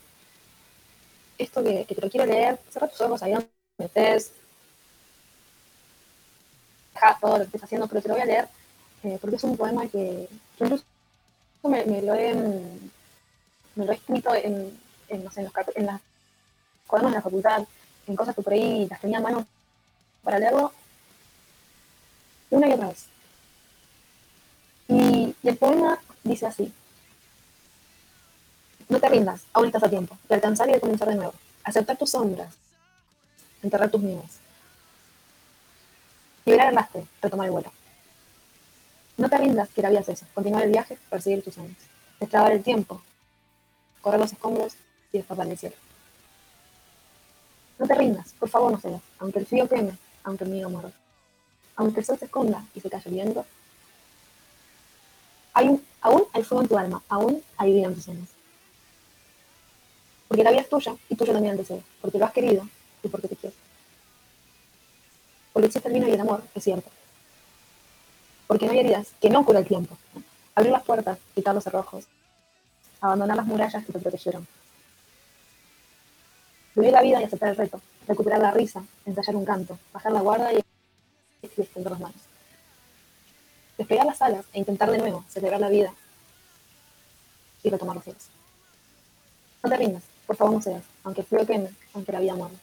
[1.38, 2.60] esto que, que te lo quiero leer.
[2.70, 3.50] Cerra tus ojos ahí donde
[3.80, 4.32] estés.
[6.94, 8.48] Deja todo lo que estés haciendo, pero te lo voy a leer
[9.04, 10.30] eh, porque es un poema que
[10.60, 10.86] yo incluso
[11.64, 12.34] me, lo he,
[13.76, 14.80] me lo he escrito en,
[15.10, 16.02] en, no en, los, en las
[16.88, 17.64] cuadernos de la facultad,
[18.08, 19.48] en cosas que por ahí las tenía a mano
[20.24, 20.74] para leerlo
[22.52, 23.06] una y otra vez.
[24.88, 26.72] Y el poema dice así.
[28.90, 31.34] No te rindas, aún estás a tiempo, de alcanzar y de comenzar de nuevo.
[31.64, 32.54] Aceptar tus sombras,
[33.62, 34.40] enterrar tus miedos.
[36.46, 37.72] Liberar el lastre, retomar el vuelo.
[39.18, 40.26] No te rindas, que la vida es eso.
[40.34, 41.78] Continuar el viaje, perseguir tus sueños.
[42.20, 43.02] Destrabar el tiempo,
[44.02, 44.76] correr los escombros
[45.12, 45.76] y escapar del cielo.
[47.80, 50.92] No te rindas, por favor no cedas, aunque el frío queme, aunque el miedo muerda.
[51.76, 53.46] Aunque el sol se esconda y se el viento,
[55.54, 58.30] aún hay fuego en tu alma, aún hay vida en tus sueños.
[60.34, 62.68] Porque la vida es tuya y tuyo también el deseo, porque lo has querido
[63.04, 63.56] y porque te quieres.
[65.54, 66.90] Porque existe el vino y el amor, es cierto.
[68.48, 69.96] Porque no hay heridas que no cura el tiempo.
[70.56, 72.06] Abrir las puertas, quitar los cerrojos,
[73.00, 74.48] abandonar las murallas que te protegieron.
[76.74, 80.22] Vivir la vida y aceptar el reto, recuperar la risa, ensayar un canto, bajar la
[80.22, 80.66] guarda y
[81.44, 82.22] extender las manos.
[83.78, 85.94] Despegar las alas e intentar de nuevo celebrar la vida
[87.62, 88.24] y retomar los cielos.
[89.62, 90.04] No te rindas,
[90.34, 92.56] por favor no aunque queme, aunque la vida muera.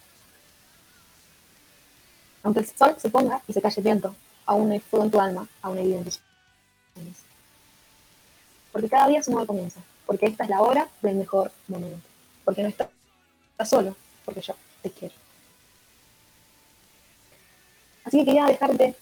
[2.42, 4.14] Aunque el sol se ponga y se calle el viento,
[4.46, 6.20] aún hay fuego en tu alma, aún hay vida en tus.
[8.72, 12.00] Porque cada día es un nuevo comienzo, porque esta es la hora del mejor momento.
[12.44, 12.88] Porque no estás
[13.68, 13.94] solo,
[14.24, 15.14] porque yo te quiero.
[18.04, 18.96] Así que quería dejarte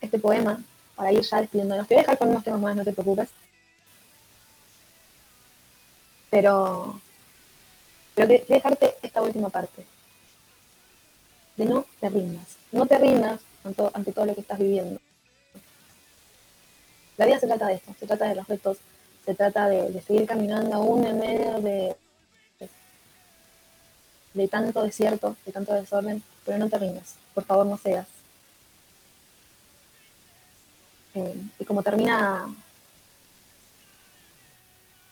[0.00, 0.62] este poema
[0.94, 1.88] para ir ya despidiéndonos.
[1.88, 3.28] Te voy a dejar con unos temas más, no te preocupes.
[6.32, 6.98] Pero,
[8.14, 9.84] pero dejarte esta última parte.
[11.58, 12.56] De no te rindas.
[12.72, 14.98] No te rindas ante, ante todo lo que estás viviendo.
[17.18, 18.78] La vida se trata de esto, se trata de los retos,
[19.26, 21.94] se trata de, de seguir caminando aún en medio de,
[24.32, 28.08] de, tanto desierto, de tanto desorden, pero no te rindas, por favor no seas.
[31.14, 32.46] Eh, y como termina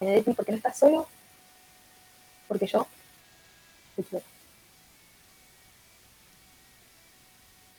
[0.00, 1.06] Benedetti, porque no estás solo,
[2.48, 2.86] porque yo
[3.96, 4.24] te quiero.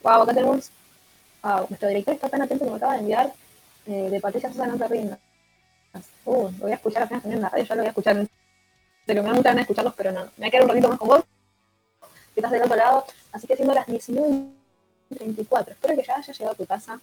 [0.04, 0.72] Wow, acá tenemos
[1.44, 3.34] a nuestro director está tan atento que me acaba de enviar
[3.88, 5.18] eh, de Patricia Sosa no te.
[6.24, 8.28] Uh, lo voy a escuchar apenas en la radio, ya lo voy a escuchar.
[9.06, 10.22] Pero me da mucha ganas de escucharlos, pero no.
[10.22, 11.24] Me voy a quedar un ratito más con vos,
[12.34, 13.06] que estás del otro lado.
[13.32, 17.02] Así que siendo las 19.34, espero que ya hayas llegado a tu casa.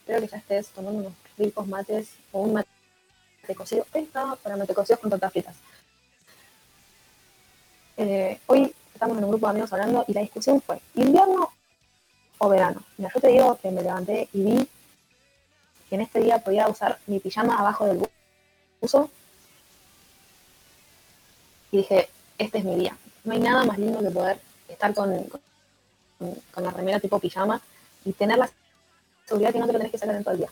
[0.00, 2.77] Espero que ya estés tomando unos ricos mates o un mate
[3.54, 3.86] cocido.
[3.92, 5.56] Esta para mate cocidos con tortas fritas.
[7.96, 11.52] Eh, hoy estamos en un grupo de amigos hablando y la discusión fue invierno
[12.38, 12.82] o verano.
[12.96, 14.68] Mira, yo te digo que me levanté y vi
[15.88, 18.08] que en este día podía usar mi pijama abajo del
[18.80, 19.10] buzo.
[21.70, 22.08] Y dije,
[22.38, 22.96] este es mi día.
[23.24, 25.40] No hay nada más lindo que poder estar con, con,
[26.52, 27.60] con la remera tipo pijama
[28.04, 28.48] y tener la
[29.26, 30.50] seguridad que no te lo tenés que sacar en todo el día.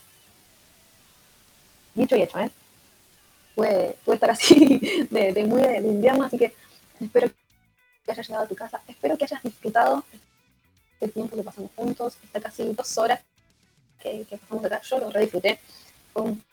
[1.95, 2.51] Dicho y hecho, ¿eh?
[3.57, 6.53] Puede, puede estar así de, de muy de, de invierno, así que
[7.01, 7.31] espero
[8.05, 8.79] que hayas llegado a tu casa.
[8.87, 10.03] Espero que hayas disfrutado
[11.01, 13.19] el tiempo que pasamos juntos, estas casi dos horas
[13.99, 15.59] que, que pasamos acá, yo lo re disfruté,
[16.13, 16.43] fue un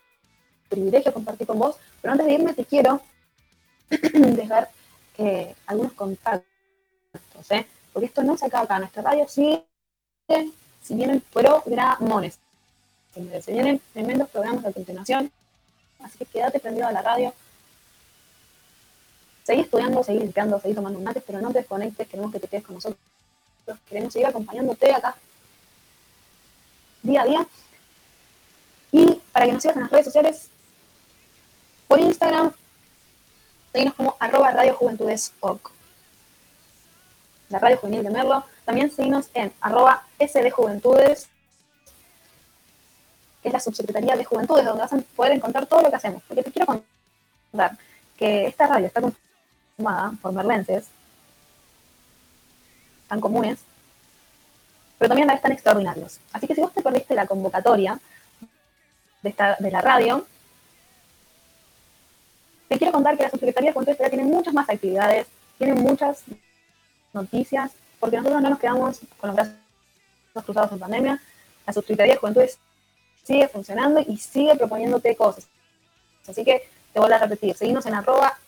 [0.70, 3.02] privilegio compartir con vos, pero antes de irme te quiero
[3.90, 4.70] dejar
[5.18, 6.47] eh, algunos contactos,
[7.51, 7.66] ¿eh?
[7.93, 9.62] porque esto no se acaba acá, nuestra radio sigue,
[10.82, 12.39] si vienen programones,
[13.12, 15.31] se vienen tremendos programas a continuación,
[16.00, 17.32] así que quédate prendido a la radio,
[19.44, 22.64] seguí estudiando, seguí limpiando, seguí tomando mates, pero no te desconectes, queremos que te quedes
[22.64, 22.98] con nosotros
[23.88, 25.16] queremos seguir acompañándote acá
[27.02, 27.46] día a día.
[28.92, 30.48] Y para que nos sigas en las redes sociales,
[31.86, 32.52] por Instagram,
[33.72, 34.78] seguimos como arroba Radio
[37.50, 38.44] La Radio Juvenil de Merlo.
[38.64, 41.28] También seguimos en arroba SD Juventudes,
[43.44, 46.22] que es la subsecretaría de Juventudes, donde vas a poder encontrar todo lo que hacemos.
[46.26, 47.76] Porque te quiero contar
[48.16, 50.86] que esta radio está conformada por merlenses
[53.06, 53.58] tan comunes,
[54.96, 56.20] pero también a la vez tan extraordinarios.
[56.32, 58.00] Así que si vos te perdiste la convocatoria
[59.20, 60.26] de, esta, de la radio,
[62.68, 65.26] te quiero contar que la Subsecretaría de Juventud tiene muchas más actividades,
[65.58, 66.22] tiene muchas
[67.12, 69.54] noticias, porque nosotros no nos quedamos con los brazos
[70.46, 71.22] cruzados en pandemia.
[71.66, 72.42] La Subsecretaría de Juventud
[73.24, 75.46] sigue funcionando y sigue proponiéndote cosas.
[76.28, 78.38] Así que te vuelvo a repetir, seguimos en arroba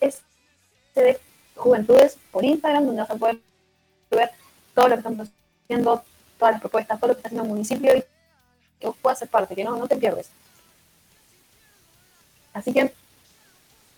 [1.57, 3.39] Juventudes por Instagram, donde vas a poder
[4.11, 4.31] ver
[4.75, 5.29] todo lo que estamos
[5.65, 6.05] haciendo,
[6.39, 8.05] todas las propuestas, todo lo que está haciendo el municipio y
[8.79, 10.29] que vos puedas ser parte, que no, no te pierdes.
[12.53, 12.93] Así que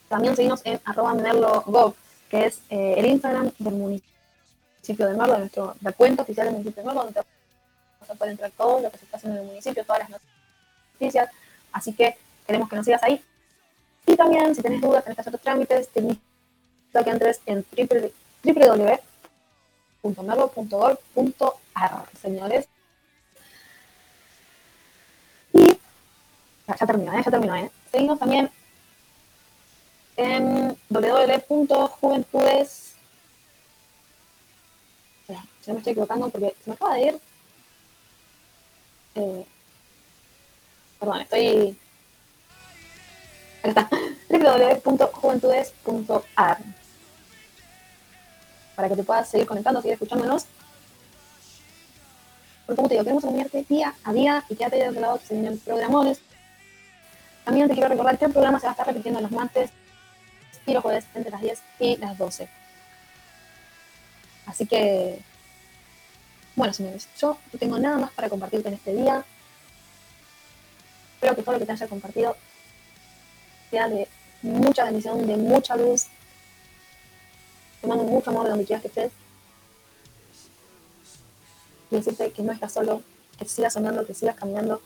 [0.09, 1.95] también seguimos en arroba merlogov,
[2.31, 6.55] que es eh, el Instagram del municipio de Merlo, de nuestro, la cuenta oficial del
[6.55, 7.21] municipio de Merlo, donde
[8.01, 10.11] vas a poder entrar todo lo que se está haciendo en el municipio, todas las
[10.11, 10.38] noticias.
[11.73, 12.17] Así que
[12.47, 13.23] queremos que nos sigas ahí.
[14.07, 16.21] Y también, si tenés dudas, tenés que hacer tus trámites, te invito
[16.95, 17.65] a que entres en
[18.43, 19.09] www
[20.03, 22.69] .merlo.org.ar, señores.
[25.53, 25.79] Y
[26.67, 27.23] ya, terminó, ¿eh?
[27.25, 27.55] ya terminó.
[27.57, 27.71] ¿eh?
[27.91, 28.51] Seguimos también
[30.17, 32.95] en www.juventudes.
[35.29, 37.21] Ya, ya me estoy equivocando porque se me acaba de ir.
[39.15, 39.47] Eh,
[40.99, 41.79] perdón, estoy.
[43.63, 43.89] Acá está.
[44.29, 46.59] www.juventudes.ar
[48.79, 50.47] para que te puedas seguir conectando, seguir escuchándonos.
[52.65, 55.35] Porque como te digo, queremos acompañarte día a día y quédate de otro lado se
[55.35, 56.21] vienen programones.
[57.45, 59.71] También te quiero recordar que el programa se va a estar repitiendo los martes
[60.65, 62.49] y los jueves entre las 10 y las 12.
[64.47, 65.19] Así que,
[66.55, 69.25] bueno, señores, yo no tengo nada más para compartirte en este día.
[71.19, 72.37] Espero que todo lo que te haya compartido
[73.73, 74.07] sea de
[74.41, 76.05] mucha bendición, de mucha luz,
[77.81, 79.11] te mando mucho amor de donde quieras que estés.
[81.91, 83.03] Y decirte que no estás solo,
[83.37, 84.81] que sigas soñando, que sigas caminando,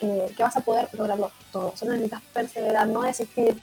[0.00, 1.76] que, vas a poder lograrlo todo.
[1.76, 3.60] Solo necesitas perseverar, no desistir.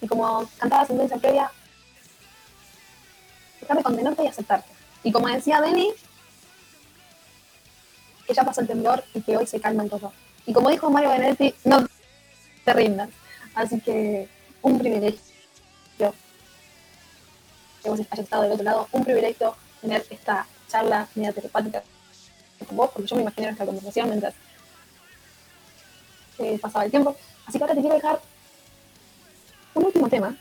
[0.00, 1.52] Y como cantaba sentencia previa,
[3.60, 4.70] déjame contenerte y aceptarte.
[5.02, 5.92] Y como decía Benny,
[8.26, 10.10] que ya pasó el temblor y que hoy se calma el todo.
[10.50, 11.86] Y como dijo Mario Benedetti, no
[12.64, 13.08] te rindas.
[13.54, 14.28] Así que
[14.62, 15.22] un privilegio
[15.96, 18.88] que vos hayas estado del otro lado.
[18.90, 21.84] Un privilegio tener esta charla media telepática
[22.66, 24.34] con vos, porque yo me imaginé nuestra conversación mientras
[26.38, 27.14] eh, pasaba el tiempo.
[27.46, 28.20] Así que ahora te quiero dejar
[29.74, 30.36] un último tema.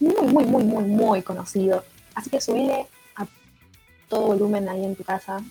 [0.00, 1.84] Muy, muy, muy, muy, muy conocido.
[2.14, 2.86] Así que subile
[3.16, 3.26] a
[4.08, 5.42] todo volumen ahí en tu casa.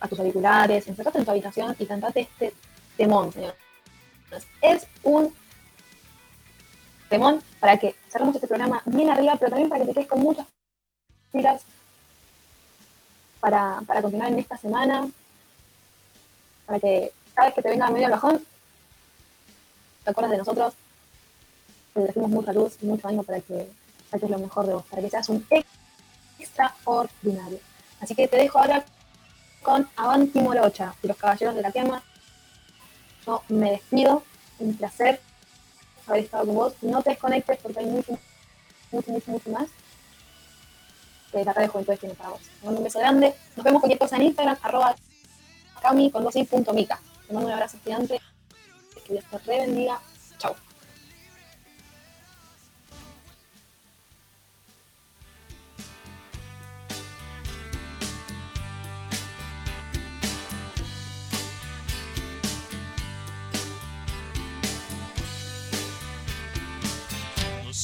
[0.00, 2.52] A tus auriculares, encerrate en tu habitación y cantate este
[2.96, 3.56] temón, señores.
[4.60, 5.32] Es un
[7.08, 10.20] temón para que cerremos este programa bien arriba, pero también para que te quedes con
[10.20, 10.46] muchas
[11.32, 11.62] pilas
[13.40, 15.08] para, para continuar en esta semana,
[16.66, 18.44] para que cada vez que te venga medio bajón,
[20.04, 20.74] te acuerdas de nosotros,
[21.94, 23.70] te trajimos mucha luz y mucho ánimo para que
[24.10, 25.46] saques lo mejor de vos, para que seas un
[26.38, 27.58] extraordinario.
[28.00, 28.84] Así que te dejo ahora
[29.66, 32.00] con Avanti Morocha y los Caballeros de la Quema.
[33.26, 34.22] Yo me despido,
[34.60, 35.20] un placer
[36.06, 36.74] haber estado con vos.
[36.82, 38.16] No te desconectes porque hay mucho,
[38.92, 39.66] mucho, mucho, mucho más
[41.32, 42.42] que la radio Juventud tiene para vos.
[42.62, 43.34] Mando un beso grande.
[43.56, 44.94] Nos vemos cualquier cosa en Instagram, arroba
[45.82, 47.00] cami con dos i punto mica.
[47.26, 48.20] Te mando un abrazo gigante.
[49.04, 50.00] Que Dios te re bendiga.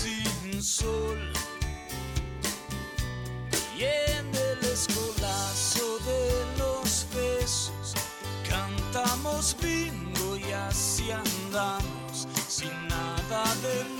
[0.00, 1.18] sin sol.
[3.76, 6.22] Y en el escolazo de
[6.58, 7.94] los besos
[8.48, 13.99] cantamos bingo y así andamos sin nada de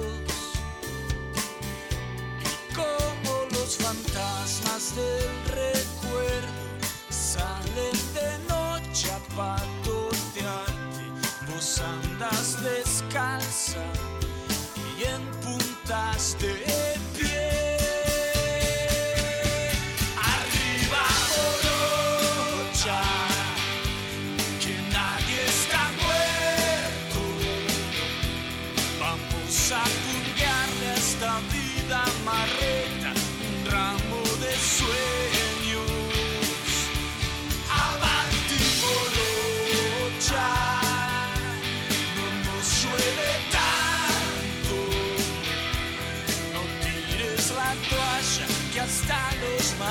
[3.71, 6.00] Los fantasmas del recuerdo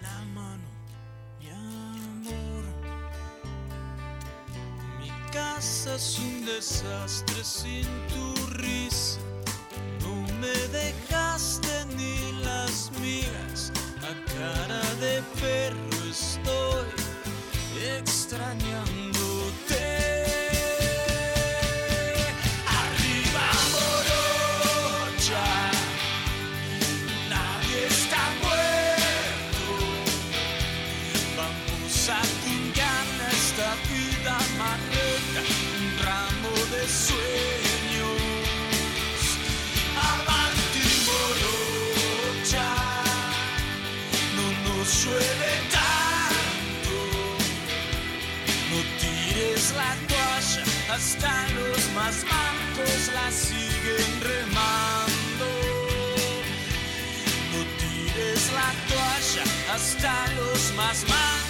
[0.00, 0.64] la mano,
[1.38, 2.64] mi amor.
[4.98, 9.20] Mi casa es un desastre sin tu risa.
[10.00, 13.70] No me dejaste ni las migas.
[13.98, 16.88] A cara de perro estoy
[17.98, 18.99] extrañándote.
[51.00, 55.46] Hasta los más mancos la siguen remando.
[57.52, 61.49] No tires la toalla, hasta los más mancos.